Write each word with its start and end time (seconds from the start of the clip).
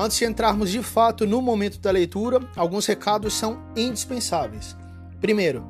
Antes 0.00 0.16
de 0.16 0.24
entrarmos 0.26 0.70
de 0.70 0.80
fato 0.80 1.26
no 1.26 1.42
momento 1.42 1.80
da 1.80 1.90
leitura, 1.90 2.38
alguns 2.54 2.86
recados 2.86 3.34
são 3.34 3.60
indispensáveis. 3.76 4.76
Primeiro, 5.20 5.66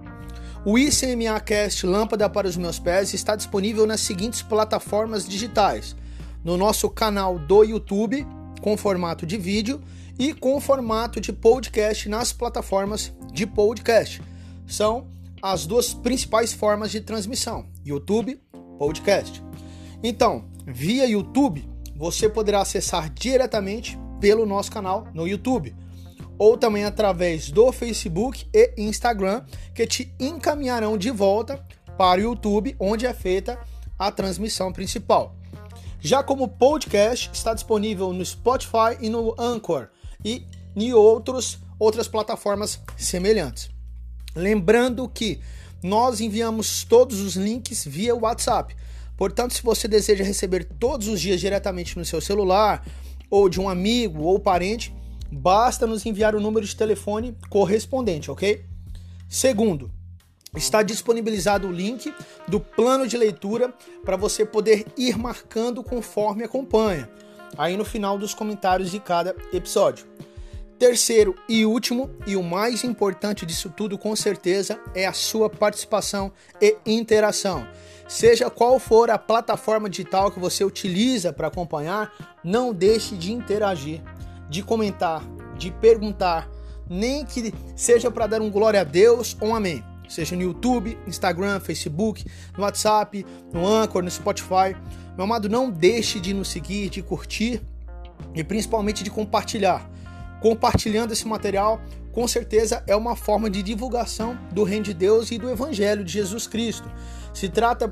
o 0.67 0.79
ICMA 0.79 1.41
Cast 1.41 1.87
Lâmpada 1.87 2.29
para 2.29 2.47
os 2.47 2.55
Meus 2.55 2.79
Pés 2.79 3.15
está 3.15 3.35
disponível 3.35 3.87
nas 3.87 4.03
seguintes 4.03 4.43
plataformas 4.43 5.27
digitais: 5.27 5.97
no 6.45 6.59
nosso 6.59 6.91
canal 6.91 7.39
do 7.39 7.65
YouTube, 7.65 8.27
com 8.61 8.77
formato 8.77 9.25
de 9.25 9.39
vídeo, 9.39 9.81
e 10.19 10.35
com 10.35 10.61
formato 10.61 11.23
de 11.23 11.33
podcast 11.33 12.07
nas 12.07 12.31
plataformas 12.31 13.11
de 13.33 13.47
podcast. 13.47 14.21
São 14.67 15.07
as 15.41 15.65
duas 15.65 15.95
principais 15.95 16.53
formas 16.53 16.91
de 16.91 17.01
transmissão: 17.01 17.65
YouTube, 17.83 18.39
podcast. 18.79 19.43
Então, 20.03 20.45
via 20.67 21.07
YouTube, 21.07 21.67
você 21.97 22.29
poderá 22.29 22.61
acessar 22.61 23.09
diretamente 23.09 23.99
pelo 24.21 24.47
nosso 24.47 24.71
canal 24.71 25.07
no 25.15 25.27
YouTube 25.27 25.75
ou 26.39 26.57
também 26.57 26.85
através 26.85 27.51
do 27.51 27.73
Facebook 27.73 28.47
e 28.55 28.73
Instagram, 28.79 29.43
que 29.75 29.87
te 29.87 30.15
encaminharão 30.21 30.97
de 30.97 31.11
volta 31.11 31.63
para 31.99 32.21
o 32.21 32.25
YouTube, 32.25 32.77
onde 32.79 33.05
é 33.05 33.13
feita 33.13 33.59
a 33.99 34.13
transmissão 34.13 34.73
principal. 34.73 35.35
Já 36.01 36.23
como 36.23 36.47
podcast, 36.47 37.29
está 37.33 37.53
disponível 37.53 38.13
no 38.13 38.25
Spotify 38.25 38.97
e 39.01 39.11
no 39.11 39.35
Anchor 39.37 39.89
e 40.25 40.47
em 40.77 40.93
outros, 40.93 41.59
outras 41.77 42.07
plataformas 42.07 42.81
semelhantes. 42.97 43.69
Lembrando 44.37 45.09
que 45.09 45.41
nós 45.83 46.21
enviamos 46.21 46.85
todos 46.85 47.21
os 47.21 47.35
links 47.35 47.85
via 47.85 48.15
WhatsApp. 48.15 48.77
Portanto, 49.17 49.55
se 49.55 49.63
você 49.63 49.89
deseja 49.89 50.23
receber 50.23 50.65
todos 50.65 51.09
os 51.09 51.21
dias 51.21 51.41
diretamente 51.41 51.99
no 51.99 52.05
seu 52.05 52.21
celular, 52.21 52.85
ou 53.31 53.49
de 53.49 53.61
um 53.61 53.69
amigo 53.69 54.23
ou 54.23 54.39
parente, 54.39 54.95
basta 55.31 55.87
nos 55.87 56.05
enviar 56.07 56.35
o 56.35 56.41
número 56.41 56.67
de 56.67 56.75
telefone 56.75 57.37
correspondente, 57.49 58.31
ok? 58.31 58.65
Segundo, 59.29 59.91
está 60.57 60.83
disponibilizado 60.83 61.69
o 61.69 61.73
link 61.73 62.13
do 62.47 62.59
plano 62.59 63.07
de 63.07 63.17
leitura 63.17 63.73
para 64.05 64.17
você 64.17 64.45
poder 64.45 64.87
ir 64.97 65.19
marcando 65.19 65.83
conforme 65.83 66.45
acompanha, 66.45 67.11
aí 67.57 67.77
no 67.77 67.85
final 67.85 68.19
dos 68.19 68.35
comentários 68.35 68.91
de 68.91 68.99
cada 68.99 69.35
episódio. 69.53 70.07
Terceiro 70.79 71.35
e 71.49 71.67
último, 71.67 72.09
e 72.25 72.37
o 72.37 72.43
mais 72.43 72.85
importante 72.85 73.45
disso 73.45 73.69
tudo, 73.69 73.99
com 73.99 74.15
certeza, 74.15 74.79
é 74.95 75.07
a 75.07 75.13
sua 75.13 75.51
participação 75.51 76.33
e 76.61 76.77
interação. 76.87 77.67
Seja 78.07 78.49
qual 78.49 78.79
for 78.79 79.11
a 79.11 79.19
plataforma 79.19 79.91
digital 79.91 80.31
que 80.31 80.39
você 80.39 80.63
utiliza 80.63 81.33
para 81.33 81.49
acompanhar, 81.49 82.13
não 82.45 82.73
deixe 82.73 83.17
de 83.17 83.33
interagir, 83.33 84.01
de 84.49 84.63
comentar, 84.63 85.21
de 85.57 85.73
perguntar, 85.73 86.49
nem 86.89 87.25
que 87.25 87.53
seja 87.75 88.09
para 88.09 88.29
dar 88.29 88.41
um 88.41 88.49
glória 88.49 88.81
a 88.81 88.85
Deus 88.85 89.37
ou 89.41 89.49
um 89.49 89.57
amém. 89.57 89.83
Seja 90.09 90.37
no 90.37 90.43
YouTube, 90.43 90.97
Instagram, 91.09 91.59
Facebook, 91.59 92.25
no 92.57 92.63
WhatsApp, 92.63 93.27
no 93.53 93.67
Anchor, 93.67 94.01
no 94.01 94.11
Spotify. 94.11 94.77
Meu 95.17 95.25
amado, 95.25 95.49
não 95.49 95.71
deixe 95.71 96.21
de 96.21 96.33
nos 96.33 96.49
seguir, 96.49 96.89
de 96.89 97.03
curtir 97.03 97.61
e 98.33 98.45
principalmente 98.45 99.03
de 99.03 99.11
compartilhar 99.11 99.98
compartilhando 100.41 101.13
esse 101.13 101.27
material, 101.27 101.81
com 102.13 102.27
certeza 102.27 102.83
é 102.87 102.97
uma 102.97 103.15
forma 103.15 103.49
de 103.49 103.63
divulgação 103.63 104.39
do 104.53 104.65
reino 104.65 104.85
de 104.85 104.95
Deus 104.95 105.31
e 105.31 105.39
do 105.39 105.49
evangelho 105.51 106.05
de 106.05 106.13
Jesus 106.13 106.47
Cristo. 106.47 106.91
Se 107.33 107.49
trata 107.49 107.89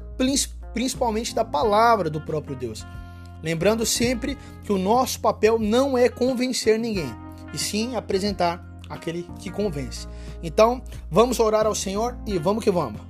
principalmente 0.72 1.34
da 1.34 1.44
palavra 1.44 2.10
do 2.10 2.20
próprio 2.20 2.56
Deus. 2.56 2.86
Lembrando 3.42 3.86
sempre 3.86 4.36
que 4.64 4.72
o 4.72 4.78
nosso 4.78 5.20
papel 5.20 5.58
não 5.58 5.96
é 5.96 6.08
convencer 6.08 6.78
ninguém, 6.78 7.14
e 7.52 7.58
sim 7.58 7.94
apresentar 7.94 8.64
aquele 8.88 9.28
que 9.38 9.50
convence. 9.50 10.08
Então, 10.42 10.82
vamos 11.10 11.38
orar 11.38 11.66
ao 11.66 11.74
Senhor 11.74 12.16
e 12.26 12.38
vamos 12.38 12.64
que 12.64 12.70
vamos. 12.70 13.00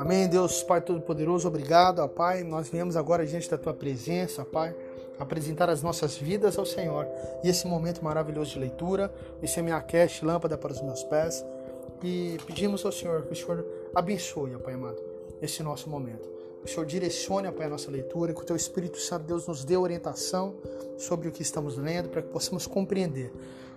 Amém, 0.00 0.26
Deus 0.26 0.62
Pai 0.62 0.80
Todo-Poderoso, 0.80 1.46
obrigado, 1.46 1.98
ó 1.98 2.08
Pai. 2.08 2.42
Nós 2.42 2.70
viemos 2.70 2.96
agora 2.96 3.26
diante 3.26 3.50
da 3.50 3.58
Tua 3.58 3.74
presença, 3.74 4.46
Pai, 4.46 4.74
apresentar 5.18 5.68
as 5.68 5.82
nossas 5.82 6.16
vidas 6.16 6.56
ao 6.58 6.64
Senhor 6.64 7.06
e 7.44 7.50
esse 7.50 7.66
momento 7.66 8.02
maravilhoso 8.02 8.52
de 8.52 8.60
leitura, 8.60 9.12
esse 9.42 9.60
cast, 9.86 10.24
lâmpada 10.24 10.56
para 10.56 10.72
os 10.72 10.80
meus 10.80 11.04
pés. 11.04 11.44
E 12.02 12.38
pedimos 12.46 12.82
ao 12.86 12.90
Senhor 12.90 13.24
que 13.26 13.34
o 13.34 13.36
Senhor 13.36 13.62
abençoe, 13.94 14.54
ó 14.54 14.58
Pai 14.58 14.72
amado, 14.72 14.96
esse 15.42 15.62
nosso 15.62 15.90
momento. 15.90 16.26
Que 16.64 16.70
o 16.70 16.74
Senhor 16.74 16.86
direcione, 16.86 17.46
ó 17.48 17.52
Pai, 17.52 17.66
a 17.66 17.68
nossa 17.70 17.90
leitura, 17.90 18.32
que 18.32 18.40
o 18.40 18.44
Teu 18.44 18.56
Espírito 18.56 18.96
Santo, 18.98 19.26
Deus, 19.26 19.46
nos 19.46 19.64
dê 19.66 19.76
orientação 19.76 20.54
sobre 20.96 21.28
o 21.28 21.30
que 21.30 21.42
estamos 21.42 21.76
lendo, 21.76 22.08
para 22.08 22.22
que 22.22 22.28
possamos 22.28 22.66
compreender 22.66 23.30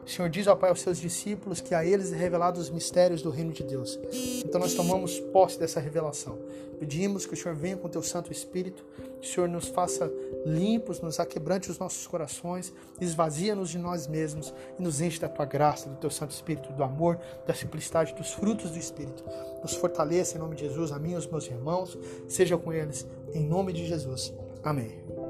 o 0.06 0.10
Senhor 0.10 0.30
diz, 0.30 0.48
ao 0.48 0.58
Pai, 0.58 0.70
aos 0.70 0.82
seus 0.82 1.00
discípulos 1.00 1.62
que 1.62 1.74
a 1.74 1.86
eles 1.86 2.12
é 2.12 2.16
revelado 2.16 2.60
os 2.60 2.70
mistérios 2.70 3.22
do 3.22 3.30
reino 3.30 3.52
de 3.52 3.64
Deus. 3.64 4.00
Então 4.46 4.60
nós 4.60 4.74
tomamos 4.74 5.20
posse 5.20 5.58
dessa 5.58 5.80
revelação. 5.80 6.38
Pedimos 6.80 7.26
que 7.26 7.34
o 7.34 7.38
Senhor 7.38 7.56
venha 7.56 7.78
com 7.78 7.88
o 7.88 7.90
teu 7.90 8.02
Santo 8.02 8.32
Espírito, 8.32 8.86
que 9.22 9.28
o 9.28 9.32
Senhor 9.32 9.48
nos 9.48 9.68
faça 9.68 10.12
limpos, 10.46 11.00
nos 11.00 11.20
aquebrante 11.20 11.72
os 11.72 11.80
nossos 11.80 12.06
corações, 12.06 12.74
esvazia-nos 13.00 13.70
de 13.70 13.78
nós 13.78 14.06
mesmos 14.06 14.54
e 14.78 14.84
nos 14.84 15.00
enche 15.00 15.20
da 15.20 15.30
tua 15.30 15.46
graça, 15.46 15.88
do 15.88 15.96
teu 15.96 16.10
Santo 16.10 16.32
Espírito, 16.32 16.74
do 16.74 16.84
amor, 16.84 17.18
da 17.48 17.54
simplicidade, 17.54 18.14
dos 18.14 18.34
frutos 18.34 18.72
do 18.72 18.78
Espírito. 18.78 19.24
Nos 19.62 19.74
fortaleça 19.76 20.36
em 20.36 20.40
nome 20.40 20.56
de 20.56 20.68
Jesus, 20.68 20.92
a 20.92 21.00
mim 21.00 21.14
e 21.14 21.16
os 21.16 21.28
meus 21.28 21.48
irmãos, 21.48 21.98
seja 22.28 22.58
com 22.58 22.74
eles, 22.74 23.08
em 23.34 23.46
nome 23.46 23.72
de 23.72 23.86
Jesus. 23.86 24.34
Amém. 24.62 25.23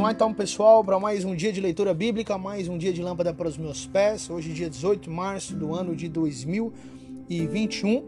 Vamos 0.00 0.08
lá 0.08 0.14
então, 0.14 0.32
pessoal, 0.32 0.82
para 0.82 0.98
mais 0.98 1.26
um 1.26 1.36
dia 1.36 1.52
de 1.52 1.60
leitura 1.60 1.92
bíblica, 1.92 2.38
mais 2.38 2.68
um 2.68 2.78
dia 2.78 2.90
de 2.90 3.02
lâmpada 3.02 3.34
para 3.34 3.46
os 3.46 3.58
meus 3.58 3.86
pés. 3.86 4.30
Hoje, 4.30 4.50
dia 4.50 4.70
18 4.70 5.02
de 5.02 5.10
março 5.10 5.54
do 5.54 5.74
ano 5.74 5.94
de 5.94 6.08
2021. 6.08 8.02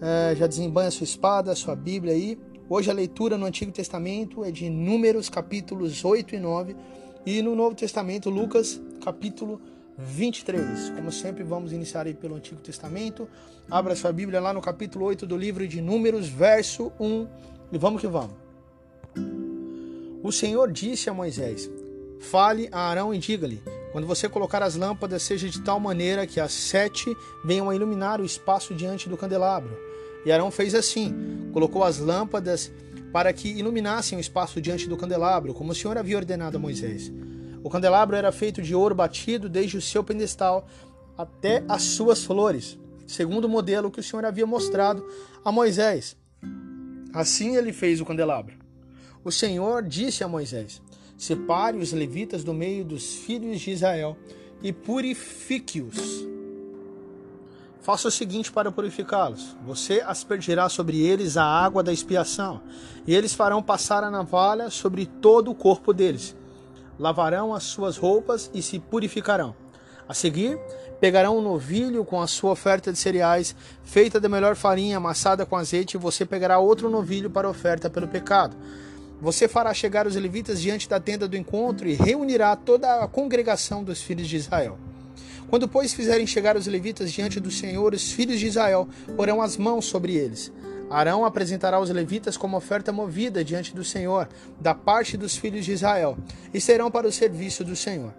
É, 0.00 0.36
já 0.36 0.46
desembanha 0.46 0.88
sua 0.88 1.02
espada, 1.02 1.52
sua 1.56 1.74
Bíblia 1.74 2.14
aí. 2.14 2.38
Hoje 2.68 2.92
a 2.92 2.94
leitura 2.94 3.36
no 3.36 3.44
Antigo 3.44 3.72
Testamento 3.72 4.44
é 4.44 4.52
de 4.52 4.70
Números, 4.70 5.28
capítulos 5.28 6.04
8 6.04 6.36
e 6.36 6.38
9. 6.38 6.76
E 7.26 7.42
no 7.42 7.56
Novo 7.56 7.74
Testamento, 7.74 8.30
Lucas, 8.30 8.80
capítulo 9.04 9.60
23. 9.98 10.90
Como 10.90 11.10
sempre, 11.10 11.42
vamos 11.42 11.72
iniciar 11.72 12.06
aí 12.06 12.14
pelo 12.14 12.36
Antigo 12.36 12.60
Testamento. 12.60 13.28
Abra 13.68 13.96
sua 13.96 14.12
Bíblia 14.12 14.40
lá 14.40 14.52
no 14.52 14.60
capítulo 14.62 15.04
8 15.06 15.26
do 15.26 15.36
livro 15.36 15.66
de 15.66 15.82
Números, 15.82 16.28
verso 16.28 16.92
1. 17.00 17.26
E 17.72 17.78
vamos 17.78 18.00
que 18.00 18.06
vamos. 18.06 18.45
O 20.26 20.32
Senhor 20.32 20.72
disse 20.72 21.08
a 21.08 21.14
Moisés: 21.14 21.70
Fale 22.18 22.68
a 22.72 22.90
Arão 22.90 23.14
e 23.14 23.18
diga-lhe: 23.18 23.62
Quando 23.92 24.08
você 24.08 24.28
colocar 24.28 24.60
as 24.60 24.74
lâmpadas, 24.74 25.22
seja 25.22 25.48
de 25.48 25.60
tal 25.60 25.78
maneira 25.78 26.26
que 26.26 26.40
as 26.40 26.50
sete 26.50 27.16
venham 27.44 27.70
a 27.70 27.76
iluminar 27.76 28.20
o 28.20 28.24
espaço 28.24 28.74
diante 28.74 29.08
do 29.08 29.16
candelabro. 29.16 29.78
E 30.24 30.32
Arão 30.32 30.50
fez 30.50 30.74
assim: 30.74 31.48
colocou 31.52 31.84
as 31.84 32.00
lâmpadas 32.00 32.72
para 33.12 33.32
que 33.32 33.50
iluminassem 33.50 34.18
o 34.18 34.20
espaço 34.20 34.60
diante 34.60 34.88
do 34.88 34.96
candelabro, 34.96 35.54
como 35.54 35.70
o 35.70 35.74
Senhor 35.76 35.96
havia 35.96 36.16
ordenado 36.16 36.56
a 36.56 36.60
Moisés. 36.60 37.12
O 37.62 37.70
candelabro 37.70 38.16
era 38.16 38.32
feito 38.32 38.60
de 38.60 38.74
ouro 38.74 38.96
batido 38.96 39.48
desde 39.48 39.76
o 39.76 39.80
seu 39.80 40.02
pedestal 40.02 40.66
até 41.16 41.62
as 41.68 41.82
suas 41.82 42.24
flores, 42.24 42.76
segundo 43.06 43.44
o 43.44 43.48
modelo 43.48 43.92
que 43.92 44.00
o 44.00 44.02
Senhor 44.02 44.24
havia 44.24 44.44
mostrado 44.44 45.06
a 45.44 45.52
Moisés. 45.52 46.16
Assim 47.14 47.54
ele 47.54 47.72
fez 47.72 48.00
o 48.00 48.04
candelabro. 48.04 48.55
O 49.26 49.32
Senhor 49.32 49.82
disse 49.82 50.22
a 50.22 50.28
Moisés: 50.28 50.80
Separe 51.18 51.78
os 51.78 51.92
levitas 51.92 52.44
do 52.44 52.54
meio 52.54 52.84
dos 52.84 53.12
filhos 53.12 53.60
de 53.60 53.72
Israel 53.72 54.16
e 54.62 54.72
purifique-os. 54.72 56.24
Faça 57.80 58.06
o 58.06 58.10
seguinte 58.12 58.52
para 58.52 58.70
purificá-los: 58.70 59.56
você 59.66 60.00
aspergirá 60.06 60.68
sobre 60.68 61.04
eles 61.04 61.36
a 61.36 61.42
água 61.44 61.82
da 61.82 61.92
expiação, 61.92 62.62
e 63.04 63.16
eles 63.16 63.34
farão 63.34 63.60
passar 63.60 64.04
a 64.04 64.12
navalha 64.12 64.70
sobre 64.70 65.06
todo 65.06 65.50
o 65.50 65.56
corpo 65.56 65.92
deles. 65.92 66.36
Lavarão 66.96 67.52
as 67.52 67.64
suas 67.64 67.96
roupas 67.96 68.48
e 68.54 68.62
se 68.62 68.78
purificarão. 68.78 69.56
A 70.08 70.14
seguir, 70.14 70.56
pegarão 71.00 71.38
um 71.38 71.42
novilho 71.42 72.04
com 72.04 72.20
a 72.20 72.28
sua 72.28 72.52
oferta 72.52 72.92
de 72.92 72.98
cereais, 73.00 73.56
feita 73.82 74.20
da 74.20 74.28
melhor 74.28 74.54
farinha 74.54 74.98
amassada 74.98 75.44
com 75.44 75.56
azeite, 75.56 75.96
e 75.96 75.98
você 75.98 76.24
pegará 76.24 76.60
outro 76.60 76.88
novilho 76.88 77.28
para 77.28 77.50
oferta 77.50 77.90
pelo 77.90 78.06
pecado. 78.06 78.56
Você 79.20 79.48
fará 79.48 79.72
chegar 79.72 80.06
os 80.06 80.14
levitas 80.14 80.60
diante 80.60 80.88
da 80.88 81.00
tenda 81.00 81.26
do 81.26 81.36
encontro 81.36 81.88
e 81.88 81.94
reunirá 81.94 82.54
toda 82.54 83.02
a 83.02 83.08
congregação 83.08 83.82
dos 83.82 84.02
filhos 84.02 84.28
de 84.28 84.36
Israel. 84.36 84.78
Quando, 85.48 85.66
pois, 85.68 85.94
fizerem 85.94 86.26
chegar 86.26 86.56
os 86.56 86.66
levitas 86.66 87.12
diante 87.12 87.40
do 87.40 87.50
Senhor, 87.50 87.94
os 87.94 88.12
filhos 88.12 88.38
de 88.38 88.46
Israel 88.46 88.88
porão 89.16 89.40
as 89.40 89.56
mãos 89.56 89.86
sobre 89.86 90.14
eles. 90.14 90.52
Arão 90.90 91.24
apresentará 91.24 91.80
os 91.80 91.90
levitas 91.90 92.36
como 92.36 92.56
oferta 92.56 92.92
movida 92.92 93.44
diante 93.44 93.74
do 93.74 93.82
Senhor, 93.82 94.28
da 94.60 94.74
parte 94.74 95.16
dos 95.16 95.36
filhos 95.36 95.64
de 95.64 95.72
Israel, 95.72 96.16
e 96.52 96.60
serão 96.60 96.90
para 96.90 97.08
o 97.08 97.12
serviço 97.12 97.64
do 97.64 97.74
Senhor. 97.74 98.12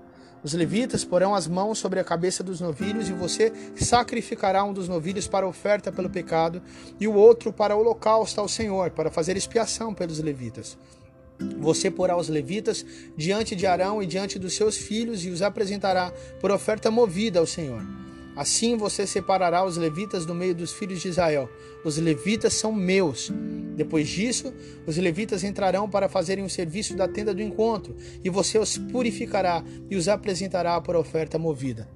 Os 0.44 0.54
levitas 0.54 1.04
porão 1.04 1.34
as 1.34 1.48
mãos 1.48 1.80
sobre 1.80 2.00
a 2.00 2.04
cabeça 2.04 2.44
dos 2.44 2.62
novilhos, 2.62 3.10
e 3.10 3.14
você 3.14 3.52
sacrificará 3.76 4.64
um 4.64 4.74
dos 4.74 4.88
novilhos 4.88 5.28
para 5.28 5.48
oferta 5.48 5.92
pelo 5.92 6.10
pecado, 6.10 6.62
e 7.00 7.08
o 7.08 7.14
outro 7.14 7.52
para 7.52 7.76
holocausto 7.76 8.40
ao 8.40 8.48
Senhor, 8.48 8.92
para 8.92 9.12
fazer 9.12 9.36
expiação 9.36 9.94
pelos 9.94 10.20
levitas. 10.20 10.78
Você 11.60 11.92
porá 11.92 12.18
os 12.18 12.30
levitas 12.30 12.86
diante 13.16 13.56
de 13.56 13.66
Arão 13.66 14.02
e 14.02 14.06
diante 14.06 14.40
dos 14.40 14.56
seus 14.56 14.78
filhos, 14.78 15.26
e 15.26 15.30
os 15.30 15.42
apresentará 15.42 16.12
por 16.40 16.52
oferta 16.52 16.90
movida 16.90 17.40
ao 17.40 17.46
Senhor. 17.46 17.82
Assim 18.38 18.78
você 18.78 19.08
separará 19.08 19.66
os 19.66 19.78
levitas 19.78 20.24
do 20.24 20.36
meio 20.36 20.54
dos 20.54 20.72
filhos 20.72 21.02
de 21.02 21.08
Israel. 21.08 21.50
Os 21.84 21.98
levitas 21.98 22.54
são 22.54 22.72
meus. 22.72 23.32
Depois 23.76 24.08
disso, 24.08 24.54
os 24.86 24.96
levitas 24.96 25.44
entrarão 25.44 25.90
para 25.90 26.08
fazerem 26.08 26.46
o 26.46 26.50
serviço 26.50 26.96
da 26.96 27.08
tenda 27.08 27.34
do 27.34 27.42
encontro, 27.42 27.96
e 28.24 28.30
você 28.30 28.60
os 28.60 28.78
purificará 28.78 29.64
e 29.90 29.96
os 29.96 30.08
apresentará 30.08 30.80
por 30.80 30.96
oferta 30.96 31.40
movida. 31.40 31.90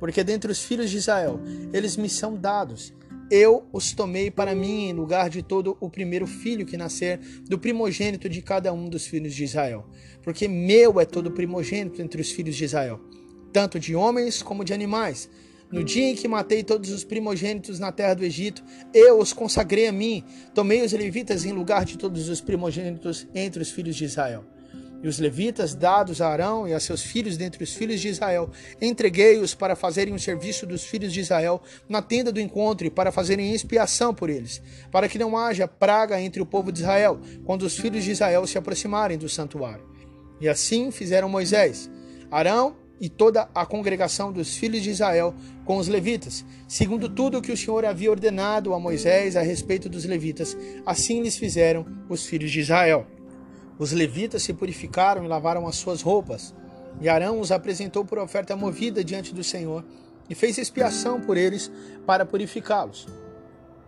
Porque 0.00 0.24
dentre 0.24 0.50
os 0.50 0.64
filhos 0.64 0.90
de 0.90 0.96
Israel, 0.96 1.38
eles 1.74 1.98
me 1.98 2.08
são 2.08 2.36
dados. 2.36 2.94
Eu 3.30 3.66
os 3.70 3.92
tomei 3.92 4.30
para 4.30 4.54
mim 4.54 4.88
em 4.88 4.92
lugar 4.94 5.28
de 5.28 5.42
todo 5.42 5.76
o 5.78 5.90
primeiro 5.90 6.26
filho 6.26 6.64
que 6.64 6.78
nascer, 6.78 7.20
do 7.46 7.58
primogênito 7.58 8.30
de 8.30 8.40
cada 8.40 8.72
um 8.72 8.88
dos 8.88 9.06
filhos 9.06 9.34
de 9.34 9.44
Israel. 9.44 9.86
Porque 10.22 10.48
meu 10.48 10.98
é 10.98 11.04
todo 11.04 11.30
primogênito 11.30 12.00
entre 12.00 12.22
os 12.22 12.30
filhos 12.30 12.56
de 12.56 12.64
Israel, 12.64 12.98
tanto 13.52 13.78
de 13.78 13.94
homens 13.94 14.42
como 14.42 14.64
de 14.64 14.72
animais 14.72 15.28
no 15.72 15.82
dia 15.82 16.10
em 16.10 16.14
que 16.14 16.28
matei 16.28 16.62
todos 16.62 16.90
os 16.90 17.02
primogênitos 17.02 17.78
na 17.78 17.90
terra 17.90 18.12
do 18.12 18.24
Egito, 18.24 18.62
eu 18.92 19.18
os 19.18 19.32
consagrei 19.32 19.88
a 19.88 19.92
mim. 19.92 20.22
Tomei 20.54 20.84
os 20.84 20.92
levitas 20.92 21.46
em 21.46 21.52
lugar 21.52 21.86
de 21.86 21.96
todos 21.96 22.28
os 22.28 22.42
primogênitos 22.42 23.26
entre 23.34 23.62
os 23.62 23.70
filhos 23.70 23.96
de 23.96 24.04
Israel. 24.04 24.44
E 25.02 25.08
os 25.08 25.18
levitas, 25.18 25.74
dados 25.74 26.20
a 26.20 26.28
Arão 26.28 26.68
e 26.68 26.74
a 26.74 26.78
seus 26.78 27.02
filhos 27.02 27.36
dentre 27.36 27.64
os 27.64 27.74
filhos 27.74 28.00
de 28.00 28.08
Israel, 28.08 28.50
entreguei-os 28.80 29.54
para 29.54 29.74
fazerem 29.74 30.14
o 30.14 30.18
serviço 30.18 30.64
dos 30.64 30.84
filhos 30.84 31.12
de 31.12 31.20
Israel 31.20 31.60
na 31.88 32.00
tenda 32.00 32.30
do 32.30 32.38
encontro 32.38 32.86
e 32.86 32.90
para 32.90 33.10
fazerem 33.10 33.52
expiação 33.52 34.14
por 34.14 34.30
eles, 34.30 34.62
para 34.92 35.08
que 35.08 35.18
não 35.18 35.36
haja 35.36 35.66
praga 35.66 36.20
entre 36.20 36.40
o 36.40 36.46
povo 36.46 36.70
de 36.70 36.80
Israel, 36.80 37.18
quando 37.44 37.62
os 37.62 37.76
filhos 37.76 38.04
de 38.04 38.12
Israel 38.12 38.46
se 38.46 38.56
aproximarem 38.58 39.18
do 39.18 39.28
santuário. 39.28 39.90
E 40.40 40.48
assim 40.48 40.92
fizeram 40.92 41.28
Moisés, 41.28 41.90
Arão 42.30 42.76
e 43.02 43.08
toda 43.08 43.48
a 43.52 43.66
congregação 43.66 44.32
dos 44.32 44.56
filhos 44.56 44.80
de 44.80 44.90
Israel 44.90 45.34
com 45.64 45.76
os 45.76 45.88
levitas, 45.88 46.44
segundo 46.68 47.08
tudo 47.08 47.38
o 47.38 47.42
que 47.42 47.50
o 47.50 47.56
Senhor 47.56 47.84
havia 47.84 48.08
ordenado 48.08 48.72
a 48.72 48.78
Moisés 48.78 49.34
a 49.34 49.42
respeito 49.42 49.88
dos 49.88 50.04
levitas, 50.04 50.56
assim 50.86 51.20
lhes 51.20 51.36
fizeram 51.36 51.84
os 52.08 52.24
filhos 52.24 52.52
de 52.52 52.60
Israel. 52.60 53.04
Os 53.76 53.90
levitas 53.90 54.44
se 54.44 54.54
purificaram 54.54 55.24
e 55.24 55.28
lavaram 55.28 55.66
as 55.66 55.74
suas 55.74 56.00
roupas, 56.00 56.54
e 57.00 57.08
Arão 57.08 57.40
os 57.40 57.50
apresentou 57.50 58.04
por 58.04 58.20
oferta 58.20 58.54
movida 58.54 59.02
diante 59.02 59.34
do 59.34 59.42
Senhor, 59.42 59.84
e 60.30 60.34
fez 60.36 60.56
expiação 60.56 61.20
por 61.20 61.36
eles 61.36 61.72
para 62.06 62.24
purificá-los. 62.24 63.08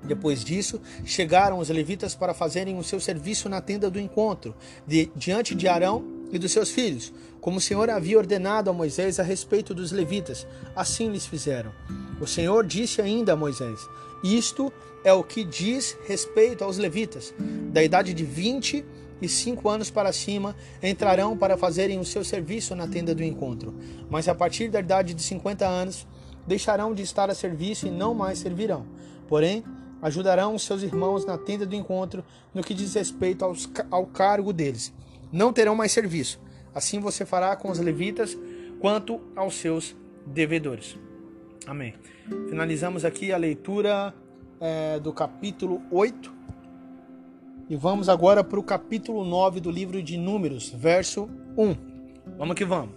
Depois 0.02 0.44
disso, 0.44 0.80
chegaram 1.04 1.60
os 1.60 1.68
levitas 1.68 2.16
para 2.16 2.34
fazerem 2.34 2.76
o 2.76 2.82
seu 2.82 2.98
serviço 2.98 3.48
na 3.48 3.60
tenda 3.60 3.88
do 3.88 4.00
encontro, 4.00 4.56
de, 4.84 5.08
diante 5.14 5.54
de 5.54 5.68
Arão 5.68 6.13
e 6.32 6.38
dos 6.38 6.52
seus 6.52 6.70
filhos, 6.70 7.12
como 7.40 7.58
o 7.58 7.60
Senhor 7.60 7.90
havia 7.90 8.18
ordenado 8.18 8.70
a 8.70 8.72
Moisés 8.72 9.20
a 9.20 9.22
respeito 9.22 9.74
dos 9.74 9.92
levitas, 9.92 10.46
assim 10.74 11.10
lhes 11.10 11.26
fizeram. 11.26 11.72
O 12.20 12.26
Senhor 12.26 12.66
disse 12.66 13.02
ainda 13.02 13.34
a 13.34 13.36
Moisés: 13.36 13.80
Isto 14.22 14.72
é 15.04 15.12
o 15.12 15.22
que 15.22 15.44
diz 15.44 15.96
respeito 16.06 16.64
aos 16.64 16.78
levitas, 16.78 17.34
da 17.72 17.82
idade 17.82 18.14
de 18.14 18.24
vinte 18.24 18.84
e 19.20 19.28
cinco 19.28 19.68
anos 19.68 19.90
para 19.90 20.12
cima 20.12 20.56
entrarão 20.82 21.36
para 21.36 21.56
fazerem 21.56 21.98
o 21.98 22.04
seu 22.04 22.24
serviço 22.24 22.74
na 22.74 22.88
tenda 22.88 23.14
do 23.14 23.22
encontro, 23.22 23.74
mas 24.10 24.28
a 24.28 24.34
partir 24.34 24.68
da 24.68 24.80
idade 24.80 25.14
de 25.14 25.22
cinquenta 25.22 25.66
anos 25.66 26.06
deixarão 26.46 26.94
de 26.94 27.02
estar 27.02 27.30
a 27.30 27.34
serviço 27.34 27.86
e 27.86 27.90
não 27.90 28.14
mais 28.14 28.38
servirão. 28.38 28.86
Porém, 29.28 29.64
ajudarão 30.02 30.54
os 30.54 30.62
seus 30.62 30.82
irmãos 30.82 31.24
na 31.24 31.38
tenda 31.38 31.64
do 31.64 31.74
encontro 31.74 32.24
no 32.52 32.62
que 32.62 32.74
diz 32.74 32.94
respeito 32.94 33.44
aos, 33.44 33.68
ao 33.90 34.06
cargo 34.06 34.52
deles 34.52 34.92
não 35.34 35.52
terão 35.52 35.74
mais 35.74 35.90
serviço. 35.90 36.40
Assim 36.72 37.00
você 37.00 37.26
fará 37.26 37.54
com 37.56 37.68
os 37.68 37.80
levitas 37.80 38.38
quanto 38.80 39.20
aos 39.34 39.56
seus 39.56 39.96
devedores. 40.24 40.96
Amém. 41.66 41.94
Finalizamos 42.48 43.04
aqui 43.04 43.32
a 43.32 43.36
leitura 43.36 44.14
é, 44.60 45.00
do 45.00 45.12
capítulo 45.12 45.82
8 45.90 46.32
e 47.68 47.74
vamos 47.74 48.08
agora 48.08 48.44
para 48.44 48.60
o 48.60 48.62
capítulo 48.62 49.24
9 49.24 49.58
do 49.58 49.70
livro 49.70 50.00
de 50.00 50.16
Números, 50.16 50.68
verso 50.68 51.28
1. 51.56 51.76
Vamos 52.38 52.54
que 52.54 52.64
vamos. 52.64 52.94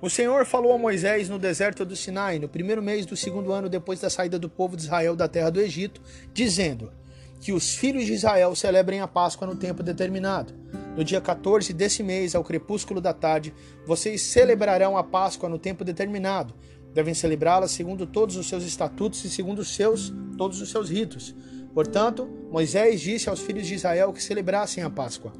O 0.00 0.08
Senhor 0.08 0.46
falou 0.46 0.74
a 0.74 0.78
Moisés 0.78 1.28
no 1.28 1.38
deserto 1.38 1.84
do 1.84 1.96
Sinai, 1.96 2.38
no 2.38 2.48
primeiro 2.48 2.82
mês 2.82 3.04
do 3.04 3.16
segundo 3.16 3.52
ano 3.52 3.68
depois 3.68 4.00
da 4.00 4.10
saída 4.10 4.38
do 4.38 4.48
povo 4.48 4.76
de 4.76 4.82
Israel 4.82 5.16
da 5.16 5.26
terra 5.26 5.50
do 5.50 5.60
Egito, 5.60 6.00
dizendo: 6.32 6.92
Que 7.40 7.52
os 7.52 7.74
filhos 7.74 8.04
de 8.04 8.12
Israel 8.12 8.54
celebrem 8.54 9.00
a 9.00 9.08
Páscoa 9.08 9.46
no 9.46 9.56
tempo 9.56 9.82
determinado 9.82 10.52
no 10.96 11.02
dia 11.02 11.20
14 11.20 11.72
desse 11.72 12.02
mês, 12.02 12.34
ao 12.34 12.44
crepúsculo 12.44 13.00
da 13.00 13.12
tarde, 13.12 13.52
vocês 13.86 14.22
celebrarão 14.22 14.96
a 14.96 15.02
Páscoa 15.02 15.48
no 15.48 15.58
tempo 15.58 15.84
determinado. 15.84 16.54
Devem 16.92 17.14
celebrá-la 17.14 17.66
segundo 17.66 18.06
todos 18.06 18.36
os 18.36 18.48
seus 18.48 18.64
estatutos 18.64 19.24
e 19.24 19.30
segundo 19.30 19.58
os 19.58 19.74
seus, 19.74 20.12
todos 20.38 20.60
os 20.60 20.70
seus 20.70 20.88
ritos. 20.88 21.34
Portanto, 21.74 22.28
Moisés 22.50 23.00
disse 23.00 23.28
aos 23.28 23.40
filhos 23.40 23.66
de 23.66 23.74
Israel 23.74 24.12
que 24.12 24.22
celebrassem 24.22 24.84
a 24.84 24.90
Páscoa. 24.90 25.32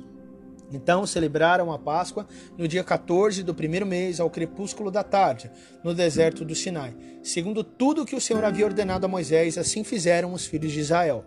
Então 0.73 1.06
celebraram 1.06 1.70
a 1.70 1.78
Páscoa 1.78 2.26
no 2.58 2.66
dia 2.66 2.82
14 2.82 3.44
do 3.44 3.54
primeiro 3.54 3.87
mês, 3.87 4.18
ao 4.18 4.28
crepúsculo 4.28 4.90
da 4.90 5.04
tarde, 5.04 5.49
no 5.84 5.94
deserto 5.94 6.44
do 6.44 6.54
Sinai. 6.54 6.96
Segundo 7.23 7.62
tudo 7.62 8.04
que 8.04 8.16
o 8.16 8.20
Senhor 8.20 8.42
havia 8.42 8.64
ordenado 8.64 9.06
a 9.06 9.08
Moisés, 9.08 9.56
assim 9.56 9.84
fizeram 9.84 10.32
os 10.32 10.44
filhos 10.44 10.73
de 10.73 10.80
Israel. 10.80 11.25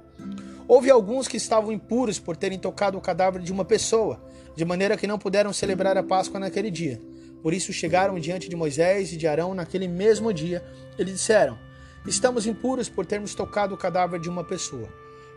Houve 0.68 0.92
alguns 0.92 1.30
que 1.30 1.38
estavam 1.38 1.72
impuros 1.72 2.20
por 2.20 2.36
terem 2.36 2.60
tocado 2.60 2.98
o 2.98 3.02
cadáver 3.02 3.42
de 3.42 3.54
uma 3.54 3.64
pessoa, 3.64 4.22
de 4.54 4.66
maneira 4.66 4.98
que 4.98 5.08
não 5.08 5.18
puderam 5.18 5.54
celebrar 5.54 5.98
a 5.98 6.04
Páscoa 6.04 6.42
naquele 6.42 6.70
dia. 6.70 7.02
Por 7.42 7.54
isso 7.54 7.72
chegaram 7.72 8.20
diante 8.20 8.50
de 8.50 8.56
Moisés 8.56 9.14
e 9.14 9.18
de 9.18 9.26
Arão 9.28 9.54
naquele 9.54 9.88
mesmo 9.88 10.34
dia 10.34 10.62
e 11.00 11.04
lhe 11.04 11.14
disseram: 11.14 11.58
Estamos 12.06 12.46
impuros 12.46 12.90
por 12.90 13.06
termos 13.06 13.34
tocado 13.34 13.76
o 13.76 13.78
cadáver 13.78 14.20
de 14.20 14.30
uma 14.30 14.44
pessoa, 14.44 14.90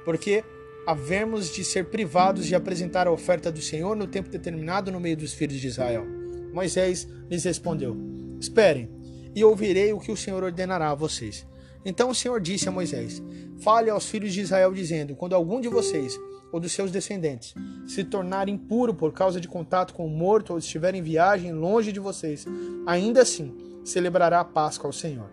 porque 0.04 0.42
havemos 0.84 1.54
de 1.54 1.62
ser 1.62 1.84
privados 1.84 2.46
de 2.46 2.56
apresentar 2.56 3.06
a 3.06 3.12
oferta 3.12 3.52
do 3.52 3.62
Senhor 3.62 3.94
no 3.94 4.08
tempo 4.08 4.30
determinado 4.30 4.90
no 4.90 4.98
meio 4.98 5.16
dos 5.16 5.32
filhos 5.32 5.60
de 5.60 5.68
Israel. 5.68 6.04
Moisés 6.52 7.06
lhes 7.28 7.44
respondeu: 7.44 7.96
Esperem, 8.40 8.90
e 9.32 9.44
ouvirei 9.44 9.92
o 9.92 10.00
que 10.00 10.10
o 10.10 10.16
Senhor 10.16 10.42
ordenará 10.42 10.90
a 10.90 10.94
vocês. 10.94 11.46
Então 11.84 12.10
o 12.10 12.14
Senhor 12.14 12.40
disse 12.40 12.68
a 12.68 12.72
Moisés: 12.72 13.22
Fale 13.60 13.90
aos 13.90 14.08
filhos 14.08 14.32
de 14.32 14.40
Israel, 14.40 14.72
dizendo: 14.72 15.16
Quando 15.16 15.34
algum 15.34 15.60
de 15.60 15.68
vocês 15.68 16.18
ou 16.52 16.60
dos 16.60 16.72
seus 16.72 16.90
descendentes 16.90 17.54
se 17.86 18.04
tornar 18.04 18.48
impuro 18.48 18.92
por 18.92 19.12
causa 19.12 19.40
de 19.40 19.48
contato 19.48 19.94
com 19.94 20.04
o 20.04 20.10
morto 20.10 20.50
ou 20.50 20.58
estiver 20.58 20.94
em 20.94 21.02
viagem 21.02 21.52
longe 21.52 21.92
de 21.92 22.00
vocês, 22.00 22.46
ainda 22.86 23.22
assim 23.22 23.56
celebrará 23.84 24.40
a 24.40 24.44
Páscoa 24.44 24.88
ao 24.88 24.92
Senhor. 24.92 25.30